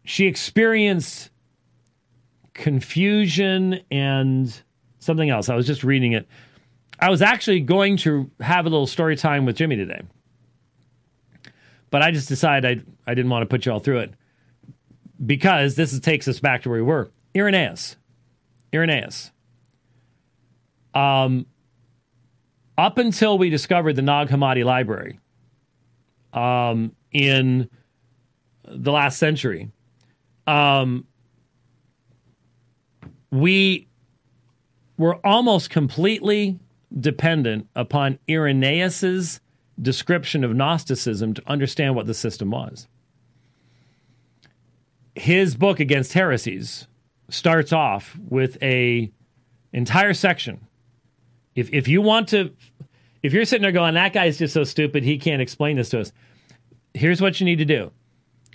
[0.05, 1.31] She experienced
[2.55, 4.63] confusion and
[4.99, 5.49] something else.
[5.49, 6.27] I was just reading it.
[6.99, 10.03] I was actually going to have a little story time with Jimmy today,
[11.91, 14.15] but I just decided I, I didn't want to put you all through it
[15.25, 17.11] because this is, takes us back to where we were.
[17.37, 17.97] Irenaeus.
[18.73, 19.31] Irenaeus.
[20.95, 21.47] Um,
[22.79, 25.21] up until we discovered the Nag Hammadi library
[26.33, 27.69] um, in
[28.65, 29.71] the last century,
[30.47, 31.07] um,
[33.31, 33.89] we
[34.97, 36.59] were almost completely
[36.99, 39.41] dependent upon Irenaeus's
[39.81, 42.89] description of Gnosticism to understand what the system was.
[45.15, 46.87] His book against heresies
[47.29, 49.11] starts off with a
[49.73, 50.67] entire section
[51.57, 52.53] if if you want to,
[53.23, 56.01] if you're sitting there going, that guy's just so stupid, he can't explain this to
[56.01, 56.13] us.
[56.95, 57.91] Here's what you need to do: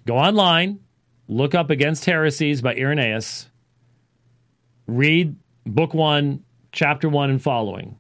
[0.06, 0.80] go online,
[1.28, 3.50] look up Against Heresies by Irenaeus,
[4.88, 5.36] read
[5.66, 7.98] book one, chapter one, and following,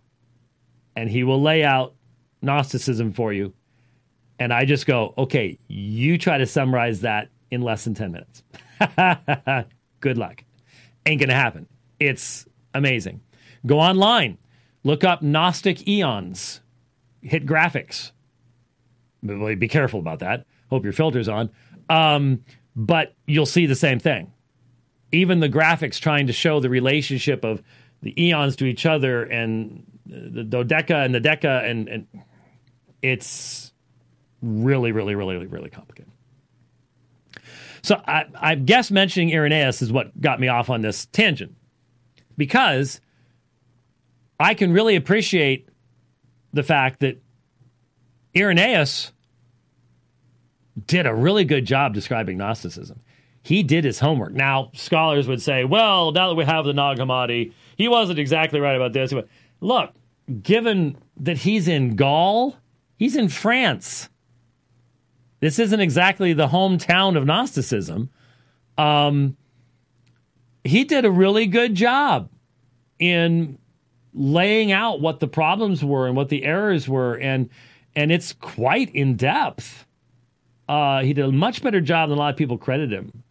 [0.95, 1.93] and he will lay out
[2.41, 3.53] Gnosticism for you.
[4.39, 8.43] And I just go, okay, you try to summarize that in less than 10 minutes.
[9.99, 10.43] Good luck.
[11.05, 11.67] Ain't going to happen.
[11.99, 13.21] It's amazing.
[13.65, 14.39] Go online,
[14.83, 16.61] Look up Gnostic eons.
[17.21, 18.11] Hit graphics.
[19.23, 20.45] Be careful about that.
[20.69, 21.51] Hope your filter's on.
[21.89, 22.43] Um,
[22.75, 24.31] but you'll see the same thing.
[25.11, 27.61] Even the graphics trying to show the relationship of
[28.01, 32.07] the eons to each other and the dodeca and the deca, and, and
[33.01, 33.71] it's
[34.41, 36.11] really, really, really, really complicated.
[37.83, 41.55] So I, I guess mentioning Irenaeus is what got me off on this tangent
[42.37, 43.01] because
[44.39, 45.69] I can really appreciate
[46.53, 47.21] the fact that
[48.35, 49.11] Irenaeus
[50.87, 53.01] did a really good job describing Gnosticism.
[53.43, 54.33] He did his homework.
[54.33, 58.59] Now, scholars would say, well, now that we have the Nag Hammadi, he wasn't exactly
[58.59, 59.11] right about this.
[59.11, 59.27] But
[59.61, 59.93] look,
[60.41, 62.57] given that he's in Gaul,
[62.97, 64.09] he's in France.
[65.39, 68.09] This isn't exactly the hometown of Gnosticism.
[68.77, 69.37] Um,
[70.63, 72.29] he did a really good job
[72.99, 73.57] in
[74.13, 77.49] laying out what the problems were and what the errors were, and
[77.95, 79.85] and it's quite in depth.
[80.69, 83.23] Uh, he did a much better job than a lot of people credit him.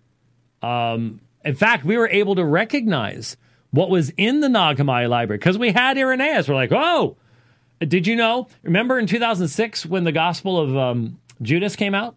[0.62, 3.36] Um, in fact, we were able to recognize
[3.70, 6.48] what was in the Nag Hammadi library because we had Irenaeus.
[6.48, 7.16] We're like, oh,
[7.80, 8.48] did you know?
[8.62, 12.16] Remember in 2006 when the Gospel of um, Judas came out?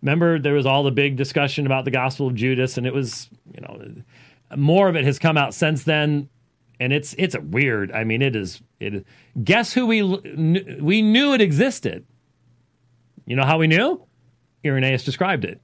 [0.00, 3.30] Remember there was all the big discussion about the Gospel of Judas, and it was,
[3.54, 6.28] you know, more of it has come out since then
[6.82, 7.92] and it's it's a weird.
[7.92, 8.60] I mean, it is.
[8.80, 9.06] It.
[9.42, 12.04] Guess who we we knew it existed.
[13.24, 14.04] You know how we knew?
[14.64, 15.60] Irenaeus described it.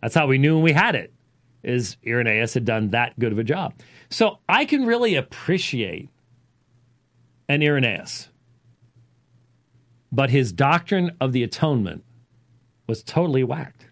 [0.00, 1.12] That's how we knew we had it.
[1.62, 3.74] Is Irenaeus had done that good of a job.
[4.08, 6.10] So I can really appreciate
[7.48, 8.28] an Irenaeus.
[10.12, 12.04] But his doctrine of the atonement
[12.86, 13.86] was totally whacked.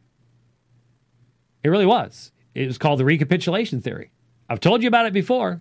[1.62, 2.32] It really was.
[2.55, 4.11] It was called the recapitulation theory.
[4.49, 5.61] I've told you about it before,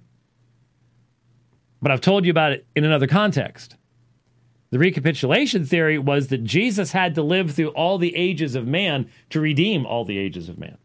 [1.81, 3.75] but I've told you about it in another context.
[4.69, 9.09] The recapitulation theory was that Jesus had to live through all the ages of man
[9.29, 10.77] to redeem all the ages of man.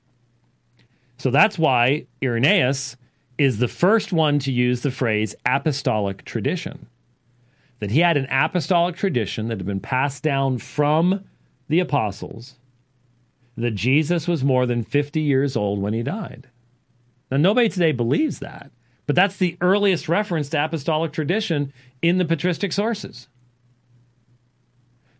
[1.17, 2.97] So that's why Irenaeus
[3.39, 6.89] is the first one to use the phrase apostolic tradition.
[7.79, 11.25] That he had an apostolic tradition that had been passed down from
[11.69, 12.57] the apostles,
[13.57, 16.49] that Jesus was more than 50 years old when he died.
[17.31, 18.73] Now, nobody today believes that,
[19.07, 23.29] but that's the earliest reference to apostolic tradition in the patristic sources.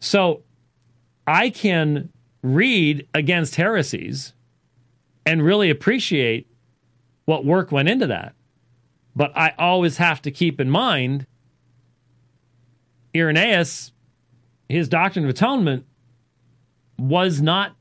[0.01, 0.43] So
[1.27, 2.11] I can
[2.43, 4.33] read against heresies
[5.27, 6.47] and really appreciate
[7.29, 8.35] what work went into that.
[9.15, 11.27] But I always have to keep in mind
[13.15, 13.93] Irenaeus,
[14.67, 15.85] his doctrine of atonement
[16.99, 17.77] was not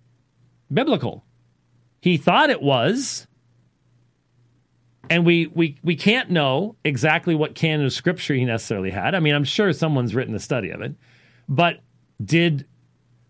[0.71, 1.23] biblical.
[2.01, 3.25] He thought it was.
[5.09, 9.15] And we, we, we can't know exactly what canon of scripture he necessarily had.
[9.15, 10.93] I mean, I'm sure someone's written a study of it.
[11.47, 11.79] But
[12.21, 12.65] did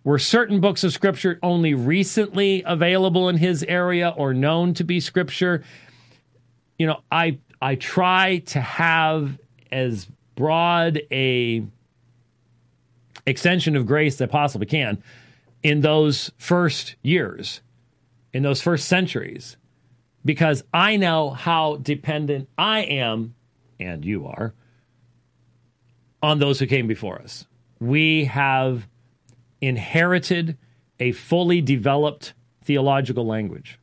[0.03, 4.99] were certain books of scripture only recently available in his area or known to be
[4.99, 5.63] scripture?
[6.77, 9.39] You know, I I try to have
[9.71, 11.65] as broad a
[13.25, 15.01] extension of grace that possibly can
[15.63, 17.61] in those first years,
[18.31, 19.57] in those first centuries,
[20.23, 23.35] because I know how dependent I am,
[23.79, 24.53] and you are,
[26.21, 27.45] on those who came before us.
[27.79, 28.87] We have
[29.61, 30.57] inherited
[30.99, 32.33] a fully developed
[32.63, 33.79] theological language.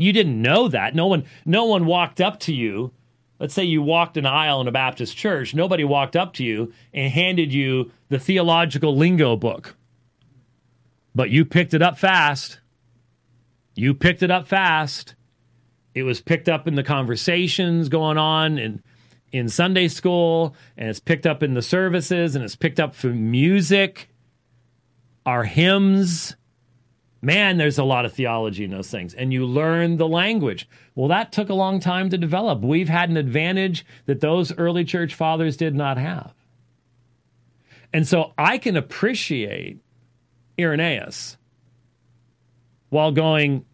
[0.00, 0.94] You didn't know that.
[0.94, 2.92] No one no one walked up to you.
[3.38, 5.54] Let's say you walked an aisle in a Baptist church.
[5.54, 9.76] Nobody walked up to you and handed you the theological lingo book.
[11.14, 12.60] But you picked it up fast.
[13.74, 15.14] You picked it up fast.
[15.94, 18.82] It was picked up in the conversations going on in
[19.32, 23.30] in Sunday school and it's picked up in the services and it's picked up from
[23.30, 24.08] music
[25.26, 26.36] our hymns.
[27.22, 29.12] Man, there's a lot of theology in those things.
[29.12, 30.68] And you learn the language.
[30.94, 32.62] Well, that took a long time to develop.
[32.62, 36.32] We've had an advantage that those early church fathers did not have.
[37.92, 39.80] And so I can appreciate
[40.58, 41.36] Irenaeus
[42.88, 43.66] while going,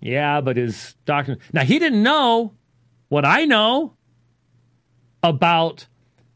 [0.00, 1.38] yeah, but his doctrine.
[1.52, 2.54] Now, he didn't know
[3.08, 3.96] what I know
[5.22, 5.86] about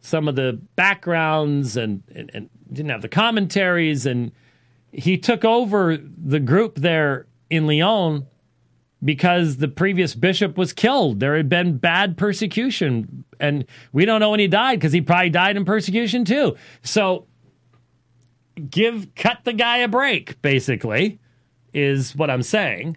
[0.00, 4.32] some of the backgrounds and, and, and didn't have the commentaries, and
[4.94, 8.26] he took over the group there in Lyon
[9.04, 11.20] because the previous bishop was killed.
[11.20, 15.30] There had been bad persecution, and we don't know when he died because he probably
[15.30, 16.56] died in persecution too.
[16.82, 17.26] So,
[18.70, 20.40] give cut the guy a break.
[20.40, 21.18] Basically,
[21.72, 22.96] is what I'm saying.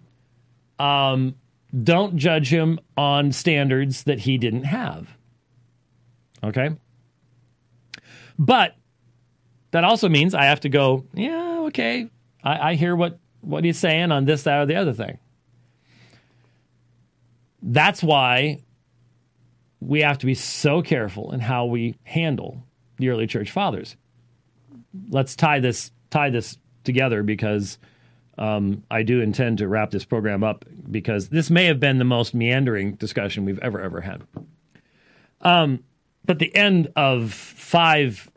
[0.79, 1.35] Um,
[1.83, 5.17] don't judge him on standards that he didn't have.
[6.43, 6.69] Okay.
[8.39, 8.75] But
[9.71, 12.09] that also means I have to go, yeah, okay,
[12.43, 15.17] I, I hear what, what he's saying on this, that, or the other thing.
[17.61, 18.59] That's why
[19.79, 22.63] we have to be so careful in how we handle
[22.97, 23.95] the early church fathers.
[25.09, 27.77] Let's tie this tie this together because
[28.37, 32.05] um, I do intend to wrap this program up because this may have been the
[32.05, 34.23] most meandering discussion we've ever ever had.
[35.41, 35.83] Um,
[36.25, 38.29] but the end of five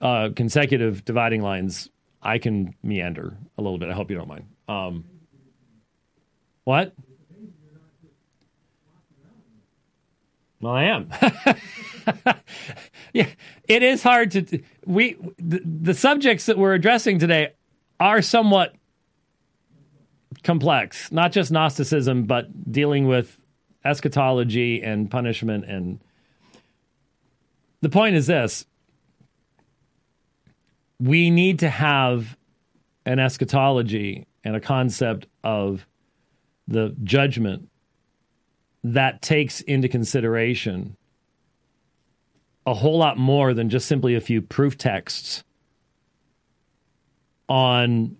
[0.00, 1.88] uh, consecutive dividing lines,
[2.22, 3.88] I can meander a little bit.
[3.88, 4.46] I hope you don't mind.
[4.68, 5.04] Um,
[6.64, 6.92] what?
[10.60, 11.10] Well, I am.
[13.12, 13.28] yeah,
[13.68, 14.62] it is hard to.
[14.84, 17.52] We the, the subjects that we're addressing today
[18.00, 18.74] are somewhat
[20.42, 21.12] complex.
[21.12, 23.38] Not just Gnosticism, but dealing with
[23.84, 25.66] eschatology and punishment.
[25.66, 26.00] And
[27.82, 28.66] the point is this:
[30.98, 32.36] we need to have
[33.04, 35.86] an eschatology and a concept of
[36.66, 37.68] the judgment
[38.82, 40.96] that takes into consideration
[42.66, 45.44] a whole lot more than just simply a few proof texts
[47.48, 48.16] on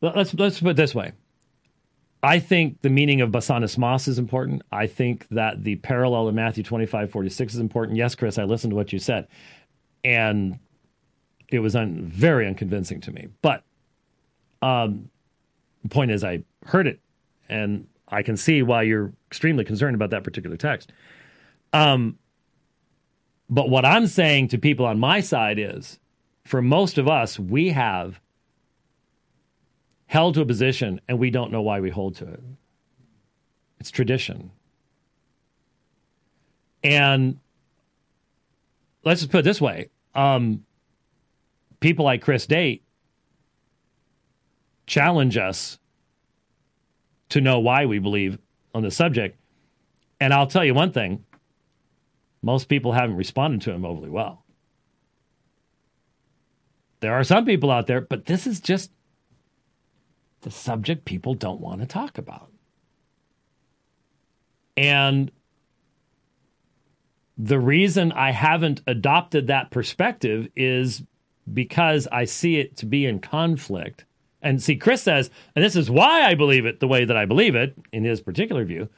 [0.00, 1.12] let's let's put it this way
[2.24, 4.62] I think the meaning of basanismos is important.
[4.70, 7.98] I think that the parallel in Matthew 25, 46 is important.
[7.98, 9.26] Yes, Chris, I listened to what you said.
[10.04, 10.60] And
[11.52, 13.28] it was un- very unconvincing to me.
[13.42, 13.64] But
[14.60, 15.10] um,
[15.82, 17.00] the point is, I heard it,
[17.48, 20.92] and I can see why you're extremely concerned about that particular text.
[21.72, 22.18] Um,
[23.48, 25.98] but what I'm saying to people on my side is
[26.44, 28.20] for most of us, we have
[30.06, 32.40] held to a position and we don't know why we hold to it.
[33.80, 34.50] It's tradition.
[36.84, 37.38] And
[39.04, 40.64] let's just put it this way um,
[41.82, 42.84] people like Chris Date
[44.86, 45.78] challenge us
[47.28, 48.38] to know why we believe
[48.74, 49.38] on the subject.
[50.20, 51.24] And I'll tell you one thing
[52.40, 54.44] most people haven't responded to him overly well.
[57.00, 58.90] There are some people out there, but this is just
[60.42, 62.50] the subject people don't want to talk about.
[64.76, 65.30] And
[67.36, 71.02] the reason I haven't adopted that perspective is
[71.52, 74.04] because I see it to be in conflict.
[74.42, 77.24] And see, Chris says, and this is why I believe it the way that I
[77.24, 78.88] believe it in his particular view.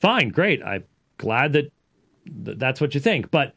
[0.00, 0.62] Fine, great.
[0.62, 0.84] I'm
[1.18, 1.72] glad that
[2.44, 3.30] th- that's what you think.
[3.30, 3.54] But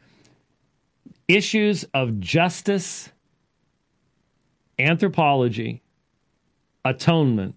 [1.27, 3.11] issues of justice,
[4.79, 5.83] anthropology,
[6.83, 7.55] atonement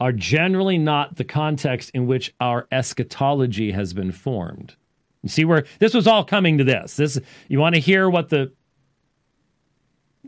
[0.00, 4.74] are generally not the context in which our eschatology has been formed.
[5.22, 6.96] You see where this was all coming to this.
[6.96, 8.52] This you want to hear what the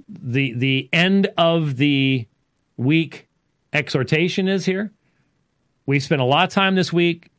[0.08, 2.26] the the end of the
[2.76, 3.28] week
[3.72, 4.92] exhortation is here.
[5.86, 7.30] We spent a lot of time this week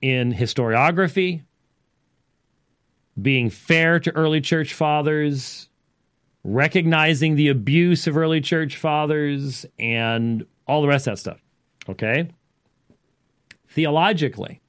[0.00, 1.42] in historiography,
[3.20, 5.68] being fair to early church fathers,
[6.44, 11.40] recognizing the abuse of early church fathers, and all the rest of that stuff.
[11.88, 12.28] Okay?
[13.68, 14.60] Theologically,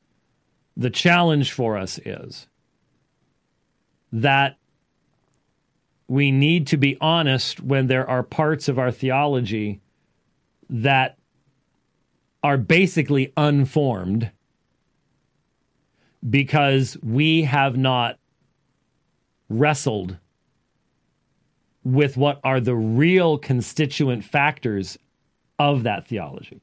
[0.77, 2.47] the challenge for us is
[4.11, 4.57] that
[6.07, 9.81] we need to be honest when there are parts of our theology
[10.69, 11.17] that
[12.43, 14.31] are basically unformed
[16.30, 18.19] because we have not
[19.49, 20.17] wrestled
[21.84, 24.97] with what are the real constituent factors
[25.59, 26.61] of that theology.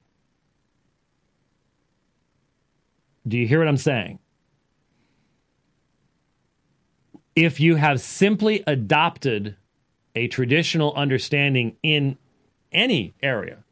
[3.29, 4.19] Do you hear what I'm saying?
[7.41, 9.57] If you have simply adopted
[10.15, 12.19] a traditional understanding in
[12.71, 13.65] any area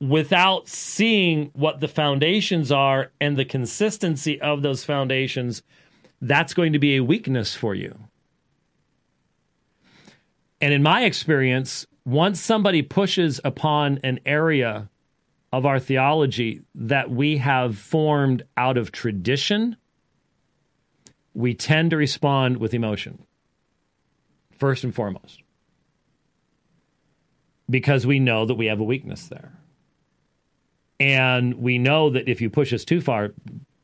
[0.00, 5.62] without seeing what the foundations are and the consistency of those foundations,
[6.22, 7.94] that's going to be a weakness for you.
[10.62, 14.88] And in my experience, once somebody pushes upon an area
[15.52, 19.76] of our theology that we have formed out of tradition,
[21.34, 23.24] we tend to respond with emotion,
[24.58, 25.42] first and foremost,
[27.68, 29.52] because we know that we have a weakness there.
[30.98, 33.32] And we know that if you push us too far,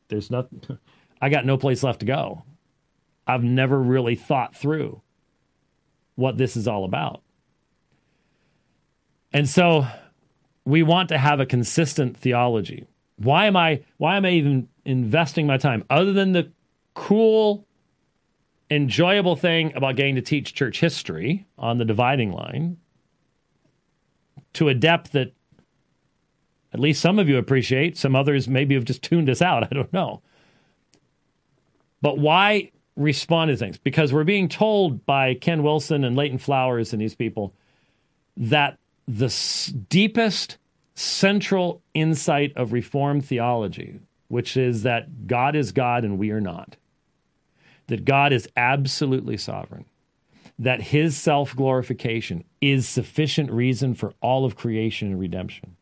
[0.09, 0.61] there's nothing,
[1.21, 2.43] I got no place left to go.
[3.25, 5.01] I've never really thought through
[6.15, 7.21] what this is all about.
[9.33, 9.85] And so
[10.63, 12.87] we want to have a consistent theology.
[13.17, 16.51] Why am I why am I even investing my time other than the
[16.97, 17.65] cool
[18.71, 22.77] enjoyable thing about getting to teach church history on the dividing line
[24.53, 25.31] to a depth that
[26.73, 29.73] at least some of you appreciate, some others maybe have just tuned us out, I
[29.73, 30.21] don't know.
[32.01, 33.77] But why respond to things?
[33.77, 37.53] Because we're being told by Ken Wilson and Leighton Flowers and these people
[38.35, 39.33] that the
[39.87, 40.57] deepest
[40.95, 43.99] central insight of Reformed theology,
[44.29, 46.75] which is that God is God and we are not,
[47.87, 49.85] that God is absolutely sovereign,
[50.59, 55.75] that his self glorification is sufficient reason for all of creation and redemption,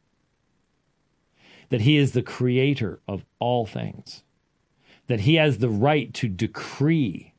[1.70, 4.24] that he is the creator of all things,
[5.08, 7.34] that he has the right to decree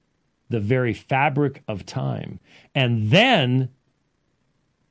[0.49, 2.39] the very fabric of time,
[2.75, 3.71] and then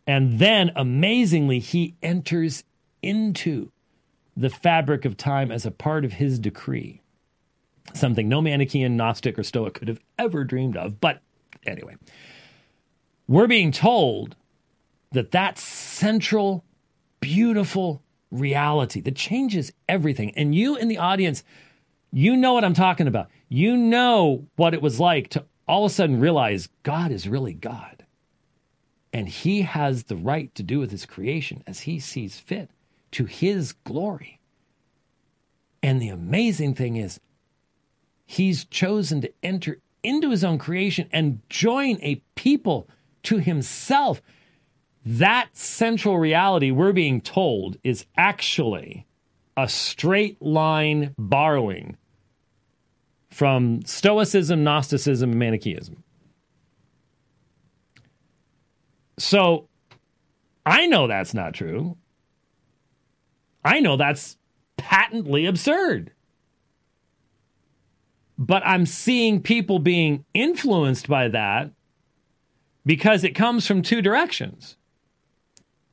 [0.07, 2.63] and then, amazingly, he enters
[3.01, 3.71] into
[4.37, 7.01] the fabric of time as a part of his decree.
[7.93, 10.99] Something no Manichaean, Gnostic, or Stoic could have ever dreamed of.
[10.99, 11.21] But
[11.65, 11.95] anyway,
[13.27, 14.35] we're being told
[15.11, 16.65] that that central,
[17.21, 18.01] beautiful
[18.31, 20.31] reality that changes everything.
[20.31, 21.43] And you in the audience,
[22.11, 23.29] you know what I'm talking about.
[23.47, 27.53] You know what it was like to all of a sudden realize God is really
[27.53, 28.05] God
[29.15, 32.69] And he has the right to do with his creation as he sees fit
[33.11, 34.41] to his glory.
[35.81, 37.21] And the amazing thing is,
[38.25, 42.89] he's chosen to enter into his own creation and join a people
[43.23, 44.21] to himself.
[45.05, 49.05] That central reality we're being told is actually
[49.57, 51.97] a straight line borrowing
[53.29, 56.03] from Stoicism, Gnosticism, and Manichaeism.
[59.17, 59.67] So
[60.65, 61.97] I know that's not true.
[63.63, 64.37] I know that's
[64.77, 66.11] patently absurd.
[68.37, 71.71] But I'm seeing people being influenced by that
[72.85, 74.75] because it comes from two directions.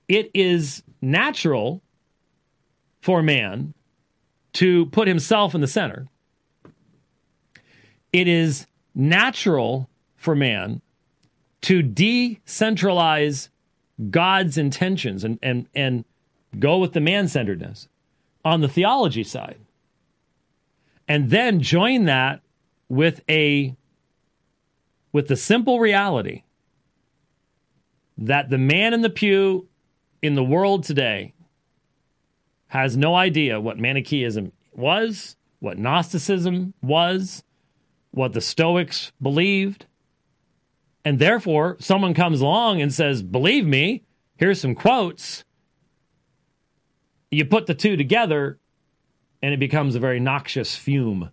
[0.08, 1.82] It is natural
[3.00, 3.74] for man
[4.54, 6.08] to put himself in the center.
[8.12, 10.82] It is natural for man
[11.62, 13.48] to decentralize
[14.10, 16.04] God's intentions and, and, and
[16.58, 17.88] go with the man centeredness
[18.44, 19.58] on the theology side.
[21.12, 22.40] And then join that
[22.88, 23.76] with a
[25.12, 26.44] with the simple reality
[28.16, 29.68] that the man in the pew
[30.22, 31.34] in the world today
[32.68, 37.44] has no idea what Manichaeism was, what Gnosticism was,
[38.12, 39.84] what the Stoics believed.
[41.04, 44.02] And therefore, someone comes along and says, Believe me,
[44.36, 45.44] here's some quotes.
[47.30, 48.58] You put the two together,
[49.42, 51.30] and it becomes a very noxious fume.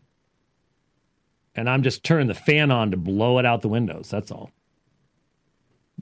[1.55, 4.09] And I'm just turning the fan on to blow it out the windows.
[4.09, 4.51] That's all.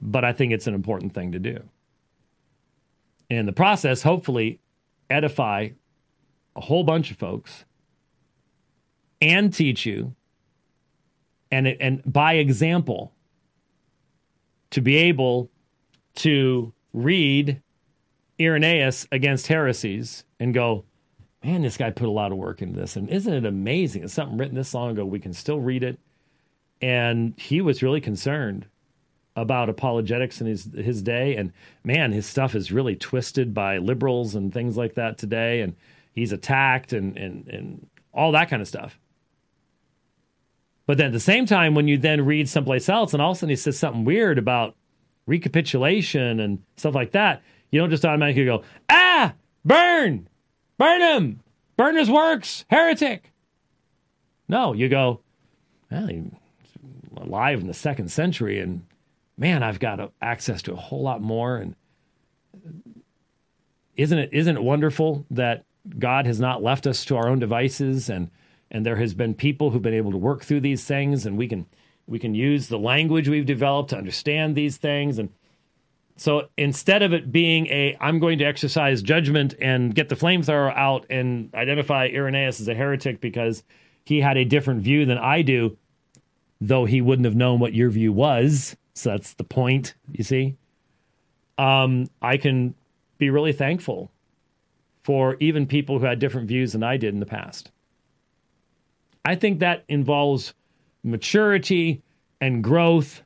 [0.00, 1.68] But I think it's an important thing to do.
[3.28, 4.60] In the process, hopefully,
[5.10, 5.70] edify
[6.56, 7.64] a whole bunch of folks
[9.20, 10.14] and teach you
[11.50, 13.12] and and by example
[14.70, 15.50] to be able
[16.14, 17.62] to read
[18.40, 20.84] Irenaeus against heresies and go,
[21.44, 22.96] man, this guy put a lot of work into this.
[22.96, 24.04] And isn't it amazing?
[24.04, 25.04] It's something written this long ago.
[25.04, 25.98] We can still read it.
[26.80, 28.66] And he was really concerned
[29.36, 31.36] about apologetics in his his day.
[31.36, 31.52] And
[31.84, 35.60] man, his stuff is really twisted by liberals and things like that today.
[35.60, 35.74] And
[36.12, 38.98] he's attacked and and and all that kind of stuff.
[40.86, 43.36] But then at the same time, when you then read someplace else and all of
[43.36, 44.74] a sudden he says something weird about
[45.26, 49.34] recapitulation and stuff like that, you don't just automatically go, ah,
[49.66, 50.26] burn,
[50.78, 51.40] burn him,
[51.76, 53.32] burn his works, heretic.
[54.48, 55.20] No, you go,
[55.90, 56.24] well, he's
[57.16, 58.86] alive in the second century, and
[59.36, 61.56] man, I've got access to a whole lot more.
[61.56, 61.74] And
[63.96, 65.64] isn't it isn't it wonderful that
[65.98, 68.30] God has not left us to our own devices and
[68.70, 71.48] and there has been people who've been able to work through these things and we
[71.48, 71.66] can
[72.06, 75.30] we can use the language we've developed to understand these things and
[76.18, 80.74] so instead of it being a i'm going to exercise judgment and get the flamethrower
[80.76, 83.62] out and identify irenaeus as a heretic because
[84.04, 85.76] he had a different view than i do
[86.60, 90.56] though he wouldn't have known what your view was so that's the point you see
[91.56, 92.74] um, i can
[93.16, 94.10] be really thankful
[95.02, 97.70] for even people who had different views than i did in the past
[99.28, 100.54] I think that involves
[101.02, 102.00] maturity
[102.40, 103.22] and growth.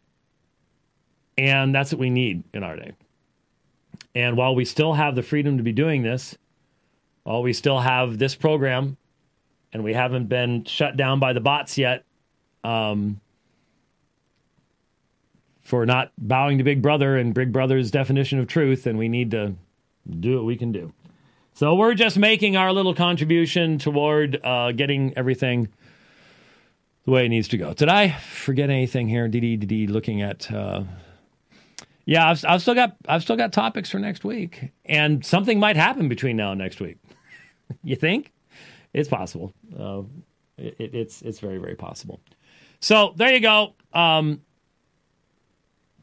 [1.39, 2.93] And that's what we need in our day.
[4.15, 6.37] And while we still have the freedom to be doing this,
[7.23, 8.97] while we still have this program
[9.73, 12.05] and we haven't been shut down by the bots yet
[12.63, 13.21] um,
[15.63, 19.31] for not bowing to Big Brother and Big Brother's definition of truth, and we need
[19.31, 19.55] to
[20.21, 20.93] do what we can do.
[21.55, 25.69] So we're just making our little contribution toward uh, getting everything
[27.05, 27.73] the way it needs to go.
[27.73, 29.29] Did I forget anything here?
[29.29, 30.51] He, looking at?
[30.51, 30.85] Uh,
[32.05, 35.77] yeah, I've, I've still got I've still got topics for next week, and something might
[35.77, 36.99] happen between now and next week.
[37.85, 38.33] you think?
[38.93, 39.55] It's possible.
[39.79, 40.03] Uh,
[40.59, 42.20] it, it's it's very very possible.
[42.81, 43.74] So there you go.
[43.93, 44.43] Um,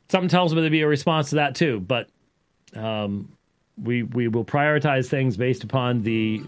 [0.10, 2.10] something tells me there'd be a response to that too, but
[2.76, 3.32] um,
[3.78, 6.42] we we will prioritize things based upon the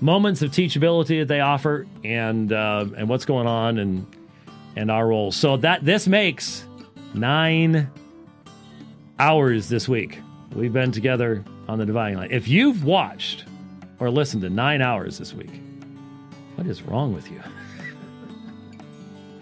[0.00, 4.06] moments of teachability that they offer and uh, and what's going on and
[4.76, 5.36] and our roles.
[5.36, 6.64] So that this makes
[7.14, 7.90] nine
[9.20, 10.18] hours this week.
[10.54, 12.30] We've been together on the Dividing Line.
[12.30, 13.44] If you've watched
[13.98, 15.50] or listened to nine hours this week,
[16.54, 17.42] what is wrong with you?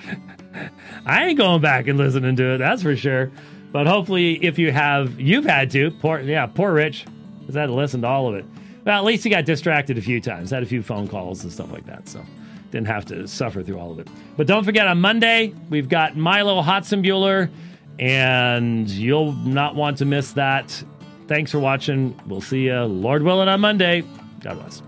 [1.06, 3.30] I ain't going back and listening to it, that's for sure.
[3.70, 5.92] But hopefully, if you have, you've had to.
[5.92, 7.06] Poor, yeah, poor Rich
[7.46, 8.44] has had to listen to all of it.
[8.84, 11.52] Well, at least he got distracted a few times, had a few phone calls and
[11.52, 12.08] stuff like that.
[12.08, 12.20] So
[12.72, 14.08] didn't have to suffer through all of it.
[14.36, 17.48] But don't forget, on Monday, we've got Milo Hotzenbuehler
[17.98, 20.82] and you'll not want to miss that.
[21.26, 22.18] Thanks for watching.
[22.26, 24.02] We'll see you, Lord willing, on Monday.
[24.40, 24.82] God bless.